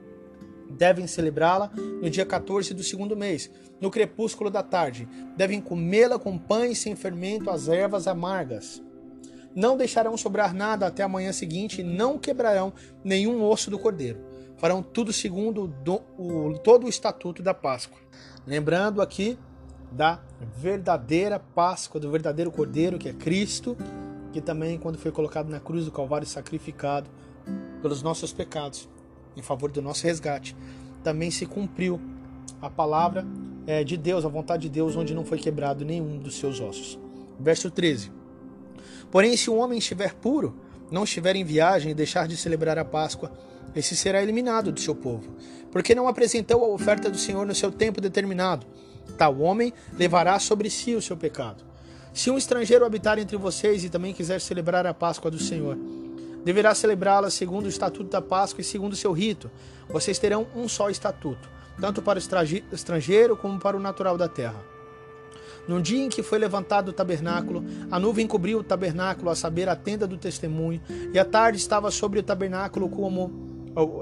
Devem 0.69 1.07
celebrá-la 1.07 1.71
no 2.01 2.09
dia 2.09 2.25
14 2.25 2.73
do 2.73 2.83
segundo 2.83 3.15
mês, 3.15 3.49
no 3.79 3.89
crepúsculo 3.89 4.49
da 4.49 4.61
tarde. 4.61 5.07
Devem 5.35 5.61
comê-la 5.61 6.19
com 6.19 6.37
pães 6.37 6.79
sem 6.79 6.95
fermento, 6.95 7.49
as 7.49 7.67
ervas 7.67 8.05
amargas. 8.05 8.81
Não 9.55 9.77
deixarão 9.77 10.15
sobrar 10.17 10.53
nada 10.53 10.85
até 10.85 11.01
a 11.03 11.07
manhã 11.07 11.31
seguinte 11.31 11.81
e 11.81 11.83
não 11.83 12.17
quebrarão 12.17 12.73
nenhum 13.03 13.43
osso 13.43 13.71
do 13.71 13.79
cordeiro 13.79 14.26
farão 14.57 14.81
tudo 14.81 15.13
segundo 15.13 15.67
do, 15.67 16.01
o, 16.17 16.57
todo 16.63 16.85
o 16.85 16.89
estatuto 16.89 17.41
da 17.41 17.53
Páscoa. 17.53 17.97
Lembrando 18.45 19.01
aqui 19.01 19.37
da 19.91 20.19
verdadeira 20.57 21.39
Páscoa, 21.39 21.99
do 21.99 22.11
verdadeiro 22.11 22.51
Cordeiro, 22.51 22.97
que 22.97 23.09
é 23.09 23.13
Cristo, 23.13 23.77
que 24.33 24.41
também, 24.41 24.77
quando 24.77 24.97
foi 24.97 25.11
colocado 25.11 25.49
na 25.49 25.59
cruz 25.59 25.85
do 25.85 25.91
Calvário, 25.91 26.27
sacrificado 26.27 27.09
pelos 27.81 28.01
nossos 28.01 28.33
pecados, 28.33 28.89
em 29.35 29.41
favor 29.41 29.71
do 29.71 29.81
nosso 29.81 30.03
resgate, 30.05 30.55
também 31.03 31.31
se 31.31 31.45
cumpriu 31.45 32.01
a 32.61 32.69
palavra 32.69 33.25
é, 33.65 33.83
de 33.83 33.95
Deus, 33.95 34.25
a 34.25 34.29
vontade 34.29 34.63
de 34.63 34.69
Deus, 34.69 34.95
onde 34.95 35.13
não 35.13 35.23
foi 35.23 35.37
quebrado 35.37 35.85
nenhum 35.85 36.17
dos 36.17 36.35
seus 36.35 36.59
ossos. 36.59 36.99
Verso 37.39 37.69
13. 37.69 38.11
Porém, 39.11 39.37
se 39.37 39.49
um 39.49 39.59
homem 39.59 39.77
estiver 39.77 40.13
puro, 40.15 40.55
não 40.91 41.03
estiver 41.03 41.35
em 41.35 41.43
viagem 41.43 41.91
e 41.91 41.95
deixar 41.95 42.27
de 42.27 42.35
celebrar 42.35 42.77
a 42.77 42.85
Páscoa, 42.85 43.31
esse 43.75 43.95
será 43.95 44.21
eliminado 44.21 44.71
do 44.71 44.79
seu 44.79 44.95
povo, 44.95 45.35
porque 45.71 45.93
não 45.93 46.07
apresentou 46.07 46.63
a 46.63 46.69
oferta 46.69 47.09
do 47.09 47.17
Senhor 47.17 47.45
no 47.45 47.55
seu 47.55 47.71
tempo 47.71 48.01
determinado. 48.01 48.65
Tal 49.17 49.39
homem 49.39 49.73
levará 49.97 50.39
sobre 50.39 50.69
si 50.69 50.95
o 50.95 51.01
seu 51.01 51.15
pecado. 51.15 51.63
Se 52.13 52.31
um 52.31 52.37
estrangeiro 52.37 52.85
habitar 52.85 53.19
entre 53.19 53.37
vocês 53.37 53.83
e 53.83 53.89
também 53.89 54.13
quiser 54.13 54.41
celebrar 54.41 54.85
a 54.87 54.93
Páscoa 54.93 55.29
do 55.29 55.39
Senhor, 55.39 55.77
deverá 56.43 56.73
celebrá-la 56.73 57.29
segundo 57.29 57.65
o 57.65 57.69
estatuto 57.69 58.09
da 58.09 58.21
Páscoa 58.21 58.61
e 58.61 58.63
segundo 58.63 58.93
o 58.93 58.97
seu 58.97 59.11
rito. 59.11 59.51
Vocês 59.87 60.17
terão 60.17 60.47
um 60.55 60.67
só 60.67 60.89
estatuto, 60.89 61.47
tanto 61.79 62.01
para 62.01 62.17
o 62.17 62.73
estrangeiro 62.73 63.37
como 63.37 63.59
para 63.59 63.77
o 63.77 63.79
natural 63.79 64.17
da 64.17 64.27
terra. 64.27 64.63
No 65.67 65.81
dia 65.81 66.05
em 66.05 66.09
que 66.09 66.23
foi 66.23 66.39
levantado 66.39 66.89
o 66.89 66.93
tabernáculo, 66.93 67.63
a 67.91 67.99
nuvem 67.99 68.25
cobriu 68.25 68.59
o 68.59 68.63
tabernáculo, 68.63 69.29
a 69.29 69.35
saber, 69.35 69.67
a 69.67 69.75
tenda 69.75 70.07
do 70.07 70.17
testemunho, 70.17 70.81
e 71.13 71.19
a 71.19 71.25
tarde 71.25 71.57
estava 71.57 71.91
sobre 71.91 72.19
o 72.19 72.23
tabernáculo 72.23 72.89
como 72.89 73.46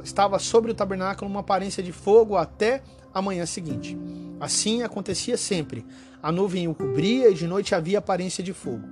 estava 0.04 0.40
sobre 0.40 0.72
o 0.72 0.76
tabernáculo 0.76 1.30
uma 1.30 1.42
aparência 1.42 1.84
de 1.84 1.92
fogo 1.92 2.38
até 2.38 2.82
a 3.14 3.22
manhã 3.22 3.46
seguinte. 3.46 3.98
Assim 4.40 4.84
acontecia 4.84 5.38
sempre. 5.38 5.86
A 6.22 6.32
nuvem 6.32 6.68
o 6.68 6.76
cobria 6.76 7.30
e 7.30 7.34
de 7.34 7.48
noite 7.48 7.76
havia 7.76 8.00
aparência 8.00 8.44
de 8.44 8.54
fogo. 8.54 8.84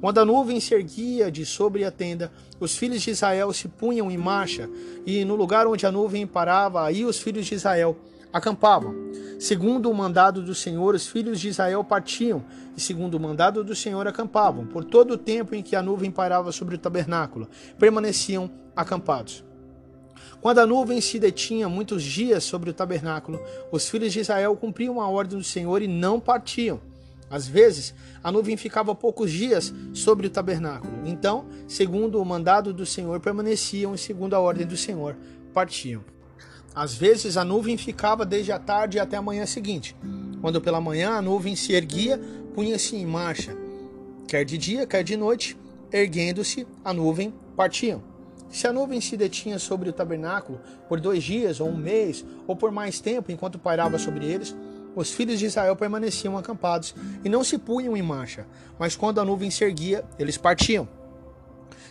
Quando 0.00 0.18
a 0.18 0.24
nuvem 0.24 0.60
se 0.60 0.74
erguia 0.74 1.30
de 1.30 1.44
sobre 1.44 1.84
a 1.84 1.90
tenda, 1.90 2.30
os 2.60 2.76
filhos 2.76 3.02
de 3.02 3.10
Israel 3.10 3.52
se 3.52 3.66
punham 3.66 4.10
em 4.10 4.16
marcha, 4.16 4.70
e 5.04 5.24
no 5.24 5.34
lugar 5.34 5.66
onde 5.66 5.86
a 5.86 5.90
nuvem 5.90 6.24
parava, 6.24 6.86
aí 6.86 7.04
os 7.04 7.18
filhos 7.18 7.46
de 7.46 7.56
Israel 7.56 7.96
acampavam. 8.32 8.94
Segundo 9.40 9.90
o 9.90 9.94
mandado 9.94 10.40
do 10.40 10.54
Senhor, 10.54 10.94
os 10.94 11.08
filhos 11.08 11.40
de 11.40 11.48
Israel 11.48 11.82
partiam, 11.82 12.44
e 12.76 12.80
segundo 12.80 13.14
o 13.14 13.20
mandado 13.20 13.64
do 13.64 13.74
Senhor, 13.74 14.06
acampavam. 14.06 14.66
Por 14.66 14.84
todo 14.84 15.14
o 15.14 15.18
tempo 15.18 15.54
em 15.54 15.62
que 15.62 15.74
a 15.74 15.82
nuvem 15.82 16.12
parava 16.12 16.52
sobre 16.52 16.76
o 16.76 16.78
tabernáculo, 16.78 17.48
permaneciam 17.76 18.48
acampados. 18.76 19.47
Quando 20.40 20.58
a 20.58 20.66
nuvem 20.66 21.00
se 21.00 21.18
detinha 21.18 21.68
muitos 21.68 22.02
dias 22.02 22.44
sobre 22.44 22.70
o 22.70 22.74
tabernáculo, 22.74 23.40
os 23.72 23.88
filhos 23.88 24.12
de 24.12 24.20
Israel 24.20 24.56
cumpriam 24.56 25.00
a 25.00 25.08
ordem 25.08 25.38
do 25.38 25.44
Senhor 25.44 25.82
e 25.82 25.88
não 25.88 26.20
partiam. 26.20 26.80
Às 27.30 27.46
vezes, 27.46 27.94
a 28.22 28.32
nuvem 28.32 28.56
ficava 28.56 28.94
poucos 28.94 29.30
dias 29.30 29.72
sobre 29.92 30.26
o 30.26 30.30
tabernáculo. 30.30 30.92
Então, 31.04 31.46
segundo 31.66 32.20
o 32.20 32.24
mandado 32.24 32.72
do 32.72 32.86
Senhor, 32.86 33.20
permaneciam 33.20 33.94
e, 33.94 33.98
segundo 33.98 34.34
a 34.34 34.40
ordem 34.40 34.66
do 34.66 34.76
Senhor, 34.76 35.16
partiam. 35.52 36.02
Às 36.74 36.94
vezes, 36.94 37.36
a 37.36 37.44
nuvem 37.44 37.76
ficava 37.76 38.24
desde 38.24 38.52
a 38.52 38.58
tarde 38.58 38.98
até 38.98 39.16
a 39.16 39.22
manhã 39.22 39.44
seguinte. 39.44 39.94
Quando 40.40 40.60
pela 40.60 40.80
manhã 40.80 41.10
a 41.10 41.22
nuvem 41.22 41.56
se 41.56 41.72
erguia, 41.72 42.18
punha-se 42.54 42.96
em 42.96 43.04
marcha. 43.04 43.56
Quer 44.26 44.44
de 44.44 44.56
dia, 44.56 44.86
quer 44.86 45.02
de 45.02 45.16
noite, 45.16 45.56
erguendo-se, 45.92 46.66
a 46.84 46.92
nuvem 46.92 47.34
partiam. 47.56 48.02
Se 48.50 48.66
a 48.66 48.72
nuvem 48.72 49.00
se 49.00 49.16
detinha 49.16 49.58
sobre 49.58 49.90
o 49.90 49.92
tabernáculo 49.92 50.60
por 50.88 51.00
dois 51.00 51.22
dias, 51.22 51.60
ou 51.60 51.68
um 51.68 51.76
mês, 51.76 52.24
ou 52.46 52.56
por 52.56 52.70
mais 52.70 53.00
tempo, 53.00 53.30
enquanto 53.30 53.58
pairava 53.58 53.98
sobre 53.98 54.26
eles, 54.26 54.56
os 54.96 55.12
filhos 55.12 55.38
de 55.38 55.46
Israel 55.46 55.76
permaneciam 55.76 56.36
acampados 56.36 56.94
e 57.24 57.28
não 57.28 57.44
se 57.44 57.58
punham 57.58 57.96
em 57.96 58.02
marcha, 58.02 58.46
mas 58.78 58.96
quando 58.96 59.20
a 59.20 59.24
nuvem 59.24 59.50
se 59.50 59.64
erguia, 59.64 60.04
eles 60.18 60.36
partiam. 60.36 60.88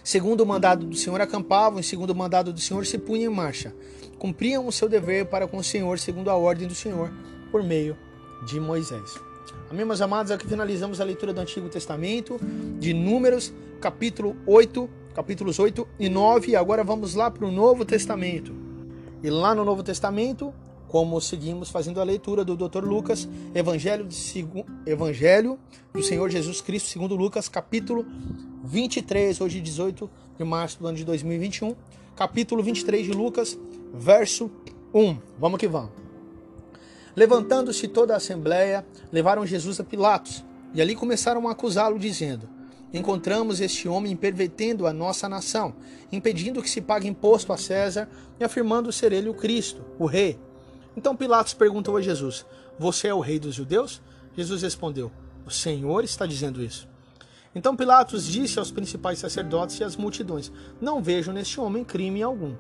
Segundo 0.03 0.41
o 0.41 0.45
mandado 0.45 0.85
do 0.85 0.95
Senhor, 0.95 1.19
acampavam, 1.19 1.79
e 1.79 1.83
segundo 1.83 2.11
o 2.11 2.15
mandado 2.15 2.53
do 2.53 2.59
Senhor, 2.59 2.85
se 2.85 2.97
punham 2.97 3.31
em 3.31 3.35
marcha. 3.35 3.73
Cumpriam 4.17 4.65
o 4.65 4.71
seu 4.71 4.87
dever 4.87 5.25
para 5.25 5.47
com 5.47 5.57
o 5.57 5.63
Senhor, 5.63 5.99
segundo 5.99 6.29
a 6.29 6.35
ordem 6.35 6.67
do 6.67 6.73
Senhor, 6.73 7.11
por 7.51 7.61
meio 7.61 7.97
de 8.45 8.59
Moisés. 8.59 9.15
Amém, 9.69 9.85
meus 9.85 9.99
amados? 9.99 10.31
Aqui 10.31 10.47
finalizamos 10.47 11.01
a 11.01 11.03
leitura 11.03 11.33
do 11.33 11.41
Antigo 11.41 11.67
Testamento, 11.67 12.39
de 12.79 12.93
Números, 12.93 13.53
capítulo 13.81 14.35
8 14.45 14.89
capítulos 15.17 15.57
8 15.57 15.87
e 15.99 16.09
9. 16.09 16.51
E 16.51 16.55
agora 16.55 16.83
vamos 16.83 17.15
lá 17.15 17.31
para 17.31 17.43
o 17.43 17.51
Novo 17.51 17.83
Testamento. 17.83 18.53
E 19.23 19.31
lá 19.31 19.55
no 19.55 19.65
Novo 19.65 19.81
Testamento, 19.81 20.53
como 20.87 21.19
seguimos 21.19 21.71
fazendo 21.71 21.99
a 21.99 22.03
leitura 22.03 22.45
do 22.45 22.55
Dr. 22.55 22.83
Lucas, 22.83 23.27
Evangelho, 23.55 24.05
de, 24.05 24.45
Evangelho 24.85 25.57
do 25.91 26.03
Senhor 26.03 26.29
Jesus 26.29 26.61
Cristo, 26.61 26.89
segundo 26.89 27.15
Lucas, 27.15 27.49
capítulo 27.49 28.05
23, 28.63 29.41
hoje 29.41 29.59
18 29.59 30.07
de 30.37 30.43
março 30.43 30.77
do 30.77 30.85
ano 30.85 30.97
de 30.97 31.03
2021, 31.03 31.75
capítulo 32.15 32.61
23 32.61 33.07
de 33.07 33.11
Lucas, 33.11 33.57
verso 33.95 34.51
1. 34.93 35.17
Vamos 35.39 35.59
que 35.59 35.67
vamos. 35.67 35.93
Levantando-se 37.15 37.87
toda 37.87 38.13
a 38.13 38.17
assembleia, 38.17 38.85
levaram 39.11 39.47
Jesus 39.47 39.79
a 39.79 39.83
Pilatos, 39.83 40.45
e 40.75 40.81
ali 40.81 40.95
começaram 40.95 41.47
a 41.47 41.53
acusá-lo, 41.53 41.97
dizendo: 41.97 42.56
encontramos 42.93 43.59
este 43.59 43.87
homem 43.87 44.15
pervertendo 44.15 44.87
a 44.87 44.93
nossa 44.93 45.27
nação, 45.27 45.75
impedindo 46.11 46.61
que 46.61 46.69
se 46.69 46.81
pague 46.81 47.07
imposto 47.07 47.51
a 47.51 47.57
César 47.57 48.09
e 48.39 48.43
afirmando 48.43 48.91
ser 48.91 49.11
ele 49.11 49.29
o 49.29 49.33
Cristo, 49.33 49.83
o 49.99 50.05
rei. 50.05 50.39
Então 50.95 51.15
Pilatos 51.15 51.53
perguntou 51.53 51.97
a 51.97 52.01
Jesus: 52.01 52.45
Você 52.79 53.07
é 53.07 53.13
o 53.13 53.19
rei 53.19 53.39
dos 53.39 53.55
judeus? 53.55 54.01
Jesus 54.35 54.61
respondeu: 54.61 55.11
O 55.45 55.51
Senhor 55.51 56.03
está 56.03 56.25
dizendo 56.25 56.63
isso. 56.63 56.87
Então 57.53 57.75
Pilatos 57.75 58.25
disse 58.25 58.59
aos 58.59 58.71
principais 58.71 59.19
sacerdotes 59.19 59.79
e 59.79 59.83
às 59.83 59.95
multidões: 59.95 60.51
Não 60.81 61.01
vejo 61.01 61.31
neste 61.31 61.59
homem 61.59 61.83
crime 61.83 62.21
algum. 62.21 62.55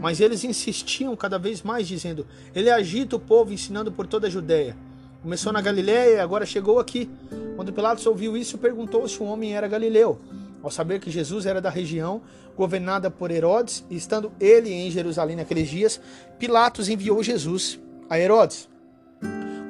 Mas 0.00 0.18
eles 0.18 0.44
insistiam 0.44 1.14
cada 1.14 1.38
vez 1.38 1.62
mais, 1.62 1.86
dizendo: 1.86 2.26
Ele 2.54 2.70
agita 2.70 3.16
o 3.16 3.20
povo, 3.20 3.52
ensinando 3.52 3.92
por 3.92 4.06
toda 4.06 4.26
a 4.26 4.30
Judéia. 4.30 4.76
Começou 5.24 5.54
na 5.54 5.62
Galiléia 5.62 6.16
e 6.16 6.20
agora 6.20 6.44
chegou 6.44 6.78
aqui. 6.78 7.08
Quando 7.56 7.72
Pilatos 7.72 8.06
ouviu 8.06 8.36
isso, 8.36 8.58
perguntou 8.58 9.08
se 9.08 9.22
o 9.22 9.24
homem 9.24 9.56
era 9.56 9.66
galileu. 9.66 10.20
Ao 10.62 10.70
saber 10.70 11.00
que 11.00 11.10
Jesus 11.10 11.46
era 11.46 11.62
da 11.62 11.70
região 11.70 12.20
governada 12.54 13.10
por 13.10 13.30
Herodes, 13.30 13.82
e 13.88 13.96
estando 13.96 14.30
ele 14.38 14.70
em 14.70 14.90
Jerusalém 14.90 15.34
naqueles 15.34 15.70
dias, 15.70 15.98
Pilatos 16.38 16.90
enviou 16.90 17.22
Jesus 17.22 17.80
a 18.10 18.20
Herodes. 18.20 18.68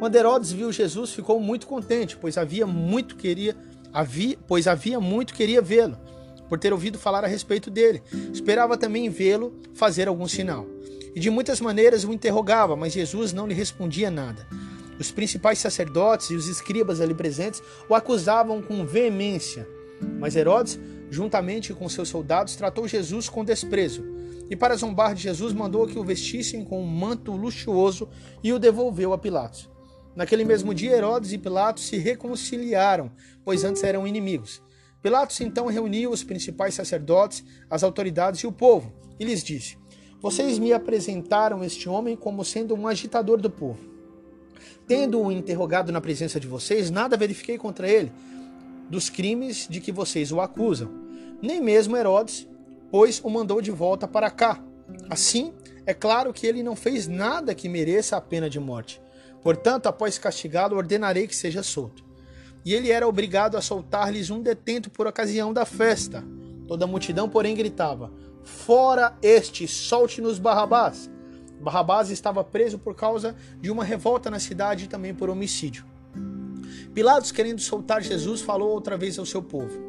Quando 0.01 0.17
Herodes 0.17 0.51
viu 0.51 0.73
Jesus, 0.73 1.13
ficou 1.13 1.39
muito 1.39 1.69
contente, 1.69 2.17
pois 2.17 2.37
havia 2.37 2.67
muito 2.67 3.15
queria, 3.15 3.57
havia, 3.93 4.37
pois 4.49 4.67
havia 4.67 4.99
muito 4.99 5.35
queria 5.35 5.63
vê-lo, 5.63 5.97
por 6.49 6.59
ter 6.59 6.73
ouvido 6.73 6.99
falar 6.99 7.23
a 7.23 7.29
respeito 7.29 7.71
dele. 7.71 8.03
Esperava 8.33 8.77
também 8.77 9.09
vê-lo 9.09 9.55
fazer 9.73 10.09
algum 10.09 10.27
sinal. 10.27 10.67
E 11.15 11.21
de 11.21 11.31
muitas 11.31 11.61
maneiras 11.61 12.03
o 12.03 12.13
interrogava, 12.13 12.75
mas 12.75 12.93
Jesus 12.93 13.33
não 13.33 13.47
lhe 13.47 13.55
respondia 13.55 14.11
nada. 14.11 14.45
Os 14.99 15.11
principais 15.11 15.59
sacerdotes 15.59 16.31
e 16.31 16.35
os 16.35 16.47
escribas 16.47 17.01
ali 17.01 17.15
presentes 17.15 17.63
o 17.89 17.95
acusavam 17.95 18.63
com 18.63 18.87
veemência. 18.87 19.67
Mas 20.19 20.37
Herodes, 20.37 20.79
juntamente 21.11 21.73
com 21.73 21.89
seus 21.89 22.09
soldados, 22.09 22.57
tratou 22.57 22.87
Jesus 22.87 23.29
com 23.29 23.45
desprezo. 23.45 24.05
E 24.49 24.55
para 24.55 24.77
zombar 24.77 25.15
de 25.15 25.23
Jesus, 25.23 25.53
mandou 25.53 25.87
que 25.87 25.99
o 25.99 26.05
vestissem 26.05 26.65
com 26.65 26.83
um 26.83 26.87
manto 26.87 27.33
luxuoso 27.33 28.09
e 28.43 28.53
o 28.53 28.59
devolveu 28.59 29.13
a 29.13 29.19
Pilatos. 29.19 29.71
Naquele 30.15 30.45
mesmo 30.45 30.73
dia, 30.73 30.97
Herodes 30.97 31.33
e 31.33 31.39
Pilatos 31.39 31.87
se 31.87 31.97
reconciliaram, 31.97 33.11
pois 33.45 33.65
antes 33.65 33.83
eram 33.83 34.07
inimigos. 34.07 34.63
Pilatos 35.03 35.41
então 35.41 35.67
reuniu 35.67 36.11
os 36.11 36.23
principais 36.23 36.75
sacerdotes, 36.75 37.45
as 37.69 37.83
autoridades 37.83 38.41
e 38.41 38.47
o 38.47 38.53
povo, 38.53 38.93
e 39.19 39.25
lhes 39.25 39.43
disse: 39.43 39.77
Vocês 40.21 40.59
me 40.59 40.73
apresentaram 40.73 41.65
este 41.65 41.89
homem 41.89 42.17
como 42.17 42.45
sendo 42.45 42.75
um 42.75 42.87
agitador 42.87 43.41
do 43.41 43.51
povo. 43.51 43.94
Tendo-o 44.87 45.33
interrogado 45.33 45.93
na 45.93 46.01
presença 46.01 46.39
de 46.39 46.47
vocês, 46.47 46.91
nada 46.91 47.17
verifiquei 47.17 47.59
contra 47.59 47.89
ele 47.89 48.13
dos 48.89 49.09
crimes 49.09 49.67
de 49.69 49.81
que 49.81 49.93
vocês 49.93 50.31
o 50.31 50.41
acusam. 50.41 50.91
Nem 51.41 51.61
mesmo 51.61 51.97
Herodes, 51.97 52.49
pois 52.91 53.21
o 53.25 53.31
mandou 53.31 53.61
de 53.61 53.71
volta 53.71 54.07
para 54.07 54.31
cá. 54.31 54.63
Assim, 55.11 55.53
é 55.87 55.95
claro 55.95 56.33
que 56.33 56.47
ele 56.47 56.63
não 56.63 56.77
fez 56.77 57.09
nada 57.09 57.55
que 57.55 57.69
mereça 57.69 58.17
a 58.17 58.21
pena 58.21 58.49
de 58.49 58.61
morte. 58.61 59.01
Portanto, 59.43 59.87
após 59.87 60.19
castigá-lo, 60.19 60.77
ordenarei 60.77 61.27
que 61.27 61.37
seja 61.37 61.63
solto. 61.63 62.05
E 62.65 62.73
ele 62.73 62.91
era 62.91 63.07
obrigado 63.07 63.57
a 63.57 63.61
soltar-lhes 63.61 64.31
um 64.31 64.41
detento 64.41 64.91
por 64.91 65.07
ocasião 65.07 65.53
da 65.53 65.67
festa. 65.67 66.25
Toda 66.67 66.85
a 66.85 66.89
multidão, 66.89 67.29
porém, 67.29 67.55
gritava: 67.55 68.11
Fora 68.43 69.17
este, 69.21 69.69
solte-nos 69.69 70.39
Barrabás. 70.39 71.11
Barrabás 71.65 72.11
estava 72.11 72.45
preso 72.45 72.79
por 72.79 72.95
causa 72.95 73.35
de 73.59 73.71
uma 73.71 73.83
revolta 73.83 74.31
na 74.31 74.39
cidade 74.39 74.85
e 74.85 74.87
também 74.87 75.15
por 75.15 75.31
homicídio. 75.31 75.87
Pilatos, 76.93 77.33
querendo 77.33 77.61
soltar 77.61 78.03
Jesus, 78.03 78.43
falou 78.43 78.71
outra 78.71 78.97
vez 78.99 79.19
ao 79.19 79.25
seu 79.25 79.43
povo, 79.43 79.83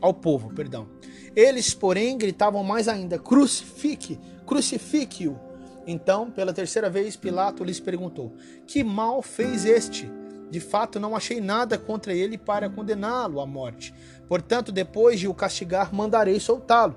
ao 0.00 0.14
povo, 0.14 0.54
perdão. 0.54 0.88
Eles, 1.34 1.74
porém, 1.74 2.16
gritavam 2.16 2.62
mais 2.62 2.86
ainda: 2.86 3.18
Crucifique, 3.18 4.18
crucifique-o. 4.46 5.38
Então, 5.86 6.30
pela 6.30 6.52
terceira 6.52 6.88
vez, 6.88 7.16
Pilato 7.16 7.64
lhes 7.64 7.80
perguntou: 7.80 8.32
Que 8.66 8.84
mal 8.84 9.20
fez 9.20 9.64
este? 9.64 10.08
De 10.48 10.60
fato, 10.60 11.00
não 11.00 11.16
achei 11.16 11.40
nada 11.40 11.76
contra 11.76 12.14
ele 12.14 12.38
para 12.38 12.70
condená-lo 12.70 13.40
à 13.40 13.46
morte. 13.46 13.92
Portanto, 14.28 14.70
depois 14.72 15.18
de 15.18 15.26
o 15.26 15.34
castigar, 15.34 15.94
mandarei 15.94 16.38
soltá-lo. 16.38 16.96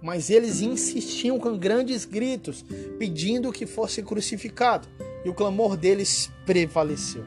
Mas 0.00 0.30
eles 0.30 0.60
insistiam 0.60 1.38
com 1.38 1.58
grandes 1.58 2.04
gritos, 2.04 2.64
pedindo 2.98 3.52
que 3.52 3.66
fosse 3.66 4.02
crucificado, 4.02 4.86
e 5.24 5.28
o 5.28 5.34
clamor 5.34 5.76
deles 5.76 6.30
prevaleceu. 6.46 7.24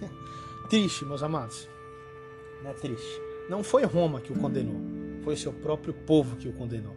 triste, 0.68 1.04
meus 1.04 1.22
amados. 1.22 1.68
Não 2.62 2.70
é 2.70 2.74
triste. 2.74 3.20
Não 3.48 3.62
foi 3.62 3.84
Roma 3.84 4.20
que 4.20 4.32
o 4.32 4.38
condenou, 4.38 4.80
foi 5.22 5.34
o 5.34 5.36
seu 5.36 5.52
próprio 5.52 5.92
povo 5.92 6.36
que 6.36 6.48
o 6.48 6.52
condenou. 6.52 6.96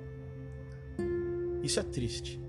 Isso 1.62 1.80
é 1.80 1.84
triste. 1.84 2.40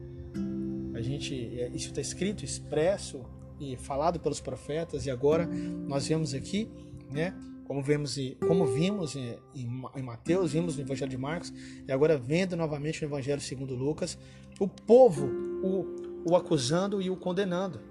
A 0.95 1.01
gente, 1.01 1.35
é, 1.61 1.69
isso 1.69 1.89
está 1.89 2.01
escrito, 2.01 2.45
expresso 2.45 3.25
e 3.61 3.77
falado 3.77 4.21
pelos 4.21 4.41
profetas 4.41 5.07
e 5.07 5.11
agora 5.11 5.47
nós 5.47 6.07
vemos 6.07 6.35
aqui, 6.35 6.71
né? 7.11 7.35
Como 7.69 7.83
vemos 7.83 8.19
como 8.47 8.65
vimos 8.65 9.15
em, 9.15 10.03
Mateus, 10.03 10.53
vimos 10.53 10.77
no 10.77 10.83
Evangelho 10.83 11.11
de 11.11 11.19
Marcos 11.19 11.53
e 11.87 11.93
agora 11.93 12.17
vendo 12.17 12.57
novamente 12.57 13.03
no 13.03 13.09
Evangelho 13.09 13.43
segundo 13.43 13.75
Lucas, 13.75 14.19
o 14.59 14.67
povo 14.67 15.29
o, 15.63 16.31
o 16.31 16.35
acusando 16.35 17.03
e 17.03 17.11
o 17.11 17.17
condenando, 17.17 17.83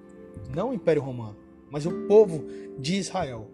não 0.54 0.72
o 0.72 0.74
Império 0.74 1.04
Romano, 1.04 1.38
mas 1.70 1.86
o 1.86 1.92
povo 2.08 2.44
de 2.80 2.96
Israel. 2.96 3.52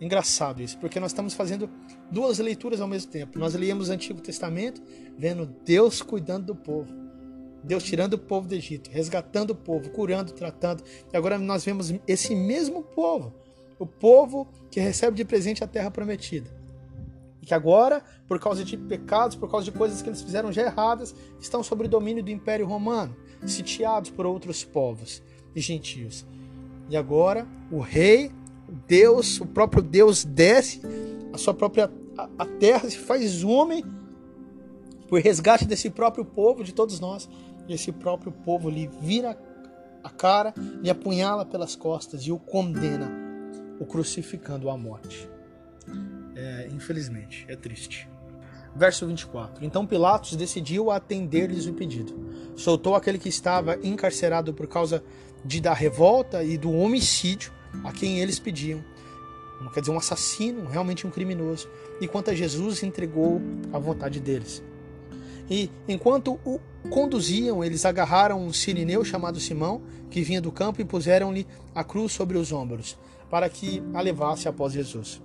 Engraçado 0.00 0.62
isso, 0.62 0.78
porque 0.78 0.98
nós 0.98 1.10
estamos 1.10 1.34
fazendo 1.34 1.68
duas 2.10 2.38
leituras 2.38 2.80
ao 2.80 2.88
mesmo 2.88 3.12
tempo. 3.12 3.38
Nós 3.38 3.54
lemos 3.54 3.90
o 3.90 3.92
Antigo 3.92 4.18
Testamento, 4.18 4.82
vendo 5.18 5.44
Deus 5.62 6.00
cuidando 6.00 6.46
do 6.46 6.54
povo. 6.54 6.90
Deus 7.62 7.82
tirando 7.82 8.14
o 8.14 8.18
povo 8.18 8.48
do 8.48 8.54
Egito, 8.54 8.90
resgatando 8.90 9.50
o 9.50 9.54
povo, 9.54 9.90
curando, 9.90 10.32
tratando. 10.32 10.82
E 11.12 11.14
agora 11.14 11.38
nós 11.38 11.66
vemos 11.66 11.92
esse 12.08 12.34
mesmo 12.34 12.82
povo, 12.82 13.34
o 13.80 13.86
povo 13.86 14.46
que 14.70 14.78
recebe 14.78 15.16
de 15.16 15.24
presente 15.24 15.64
a 15.64 15.66
terra 15.66 15.90
prometida. 15.90 16.48
E 17.42 17.46
que 17.46 17.54
agora, 17.54 18.04
por 18.28 18.38
causa 18.38 18.62
de 18.62 18.76
pecados, 18.76 19.34
por 19.34 19.50
causa 19.50 19.64
de 19.64 19.72
coisas 19.72 20.02
que 20.02 20.08
eles 20.08 20.20
fizeram 20.20 20.52
já 20.52 20.62
erradas, 20.62 21.14
estão 21.40 21.62
sob 21.62 21.86
o 21.86 21.88
domínio 21.88 22.22
do 22.22 22.30
Império 22.30 22.66
Romano, 22.66 23.16
sitiados 23.46 24.10
por 24.10 24.26
outros 24.26 24.62
povos 24.62 25.22
e 25.56 25.60
gentios. 25.60 26.26
E 26.88 26.96
agora 26.96 27.48
o 27.72 27.80
rei, 27.80 28.30
Deus, 28.86 29.40
o 29.40 29.46
próprio 29.46 29.82
Deus 29.82 30.24
desce 30.24 30.82
a 31.32 31.38
sua 31.38 31.54
própria 31.54 31.90
a, 32.18 32.28
a 32.38 32.46
terra 32.46 32.90
se 32.90 32.98
faz 32.98 33.42
homem 33.42 33.84
por 35.08 35.20
resgate 35.20 35.64
desse 35.64 35.90
próprio 35.90 36.24
povo, 36.24 36.62
de 36.62 36.72
todos 36.72 37.00
nós, 37.00 37.28
e 37.66 37.74
esse 37.74 37.90
próprio 37.90 38.30
povo 38.30 38.68
lhe 38.68 38.88
vira 39.00 39.36
a 40.04 40.10
cara, 40.10 40.54
lhe 40.80 40.90
apunhala 40.90 41.44
pelas 41.44 41.74
costas 41.74 42.22
e 42.22 42.32
o 42.32 42.38
condena, 42.38 43.10
o 43.80 43.86
crucificando 43.86 44.70
à 44.70 44.76
morte. 44.76 45.28
É, 46.36 46.68
infelizmente, 46.70 47.44
é 47.48 47.56
triste. 47.56 48.08
Verso 48.76 49.06
24. 49.06 49.64
Então 49.64 49.84
Pilatos 49.84 50.36
decidiu 50.36 50.90
atender-lhes 50.90 51.66
o 51.66 51.72
pedido. 51.72 52.14
Soltou 52.54 52.94
aquele 52.94 53.18
que 53.18 53.28
estava 53.28 53.76
encarcerado 53.82 54.54
por 54.54 54.68
causa 54.68 55.02
de 55.44 55.60
da 55.60 55.74
revolta 55.74 56.44
e 56.44 56.56
do 56.56 56.70
homicídio 56.70 57.52
a 57.82 57.90
quem 57.90 58.20
eles 58.20 58.38
pediam. 58.38 58.84
Quer 59.74 59.80
dizer, 59.80 59.92
um 59.92 59.98
assassino, 59.98 60.66
realmente 60.66 61.06
um 61.06 61.10
criminoso. 61.10 61.68
Enquanto 62.00 62.30
a 62.30 62.34
Jesus 62.34 62.82
entregou 62.82 63.40
à 63.72 63.78
vontade 63.78 64.20
deles. 64.20 64.62
E 65.50 65.70
enquanto 65.88 66.38
o 66.44 66.60
conduziam, 66.88 67.62
eles 67.62 67.84
agarraram 67.84 68.40
um 68.40 68.52
sirineu 68.52 69.04
chamado 69.04 69.40
Simão, 69.40 69.82
que 70.08 70.22
vinha 70.22 70.40
do 70.40 70.52
campo, 70.52 70.80
e 70.80 70.84
puseram-lhe 70.84 71.46
a 71.74 71.84
cruz 71.84 72.12
sobre 72.12 72.38
os 72.38 72.52
ombros, 72.52 72.96
para 73.30 73.48
que 73.48 73.82
a 73.94 74.00
levasse 74.00 74.48
após 74.48 74.72
Jesus. 74.72 75.22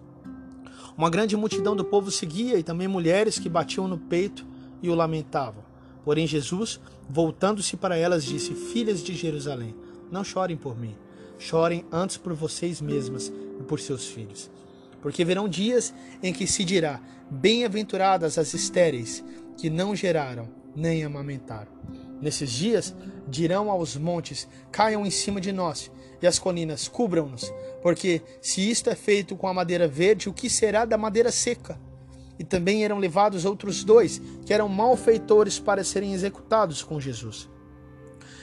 Uma 0.97 1.09
grande 1.09 1.35
multidão 1.35 1.75
do 1.75 1.83
povo 1.83 2.09
seguia, 2.09 2.57
e 2.57 2.63
também 2.63 2.87
mulheres 2.87 3.37
que 3.37 3.49
batiam 3.49 3.87
no 3.87 3.97
peito 3.97 4.45
e 4.81 4.89
o 4.89 4.95
lamentavam. 4.95 5.63
Porém, 6.05 6.25
Jesus, 6.27 6.79
voltando-se 7.09 7.75
para 7.75 7.97
elas, 7.97 8.23
disse: 8.23 8.53
Filhas 8.53 9.03
de 9.03 9.13
Jerusalém, 9.13 9.75
não 10.11 10.23
chorem 10.23 10.55
por 10.55 10.79
mim, 10.79 10.95
chorem 11.37 11.83
antes 11.91 12.15
por 12.15 12.33
vocês 12.33 12.79
mesmas 12.79 13.33
e 13.59 13.63
por 13.63 13.79
seus 13.79 14.05
filhos. 14.05 14.49
Porque 15.01 15.25
verão 15.25 15.49
dias 15.49 15.93
em 16.23 16.31
que 16.31 16.47
se 16.47 16.63
dirá: 16.63 17.01
Bem-aventuradas 17.29 18.37
as 18.37 18.53
estéreis, 18.53 19.23
que 19.57 19.69
não 19.69 19.95
geraram 19.95 20.47
nem 20.75 21.03
amamentaram. 21.03 21.71
Nesses 22.21 22.49
dias 22.51 22.95
dirão 23.27 23.69
aos 23.69 23.95
montes: 23.95 24.47
caiam 24.71 25.05
em 25.05 25.11
cima 25.11 25.41
de 25.41 25.51
nós, 25.51 25.91
e 26.21 26.27
as 26.27 26.39
colinas 26.39 26.87
cubram-nos, 26.87 27.53
porque 27.81 28.21
se 28.41 28.69
isto 28.69 28.89
é 28.89 28.95
feito 28.95 29.35
com 29.35 29.47
a 29.47 29.53
madeira 29.53 29.87
verde, 29.87 30.29
o 30.29 30.33
que 30.33 30.49
será 30.49 30.85
da 30.85 30.97
madeira 30.97 31.31
seca? 31.31 31.79
E 32.37 32.43
também 32.43 32.83
eram 32.83 32.97
levados 32.97 33.45
outros 33.45 33.83
dois, 33.83 34.21
que 34.45 34.53
eram 34.53 34.67
malfeitores 34.67 35.59
para 35.59 35.83
serem 35.83 36.13
executados 36.13 36.83
com 36.83 36.99
Jesus. 36.99 37.49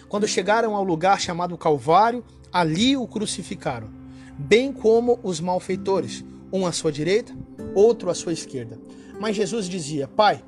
Quando 0.09 0.29
chegaram 0.29 0.77
ao 0.77 0.85
lugar 0.85 1.21
chamado 1.21 1.59
Calvário, 1.59 2.25
ali 2.53 2.97
o 2.97 3.07
crucificaram, 3.07 3.91
bem 4.39 4.73
como 4.73 5.19
os 5.23 5.41
malfeitores, 5.41 6.25
um 6.53 6.67
à 6.67 6.73
sua 6.73 6.93
direita, 6.93 7.35
outro 7.75 8.11
à 8.11 8.15
sua 8.15 8.33
esquerda. 8.33 8.79
Mas 9.19 9.37
Jesus 9.37 9.69
dizia: 9.69 10.07
Pai, 10.07 10.45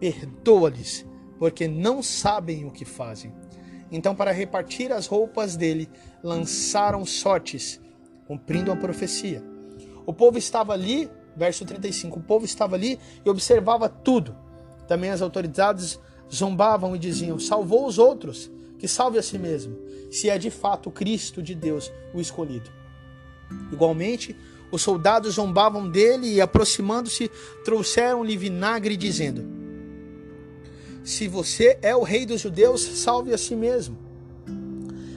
perdoa-lhes, 0.00 1.06
porque 1.44 1.68
não 1.68 2.02
sabem 2.02 2.64
o 2.64 2.70
que 2.70 2.86
fazem. 2.86 3.30
Então, 3.92 4.14
para 4.14 4.32
repartir 4.32 4.90
as 4.90 5.06
roupas 5.06 5.56
dele, 5.56 5.90
lançaram 6.22 7.04
sortes, 7.04 7.78
cumprindo 8.26 8.72
a 8.72 8.76
profecia. 8.76 9.44
O 10.06 10.12
povo 10.14 10.38
estava 10.38 10.72
ali, 10.72 11.06
verso 11.36 11.66
35, 11.66 12.18
o 12.18 12.22
povo 12.22 12.46
estava 12.46 12.76
ali 12.76 12.98
e 13.22 13.28
observava 13.28 13.90
tudo. 13.90 14.34
Também 14.88 15.10
as 15.10 15.20
autoridades 15.20 16.00
zombavam 16.32 16.96
e 16.96 16.98
diziam: 16.98 17.38
Salvou 17.38 17.86
os 17.86 17.98
outros, 17.98 18.50
que 18.78 18.88
salve 18.88 19.18
a 19.18 19.22
si 19.22 19.38
mesmo, 19.38 19.76
se 20.10 20.30
é 20.30 20.38
de 20.38 20.50
fato 20.50 20.90
Cristo 20.90 21.42
de 21.42 21.54
Deus 21.54 21.92
o 22.14 22.22
escolhido. 22.22 22.70
Igualmente, 23.70 24.34
os 24.72 24.80
soldados 24.80 25.34
zombavam 25.34 25.90
dele 25.90 26.26
e, 26.26 26.40
aproximando-se, 26.40 27.30
trouxeram-lhe 27.66 28.34
vinagre, 28.34 28.96
dizendo: 28.96 29.53
se 31.04 31.28
você 31.28 31.78
é 31.82 31.94
o 31.94 32.02
rei 32.02 32.24
dos 32.24 32.40
judeus, 32.40 32.80
salve 32.80 33.34
a 33.34 33.38
si 33.38 33.54
mesmo. 33.54 33.98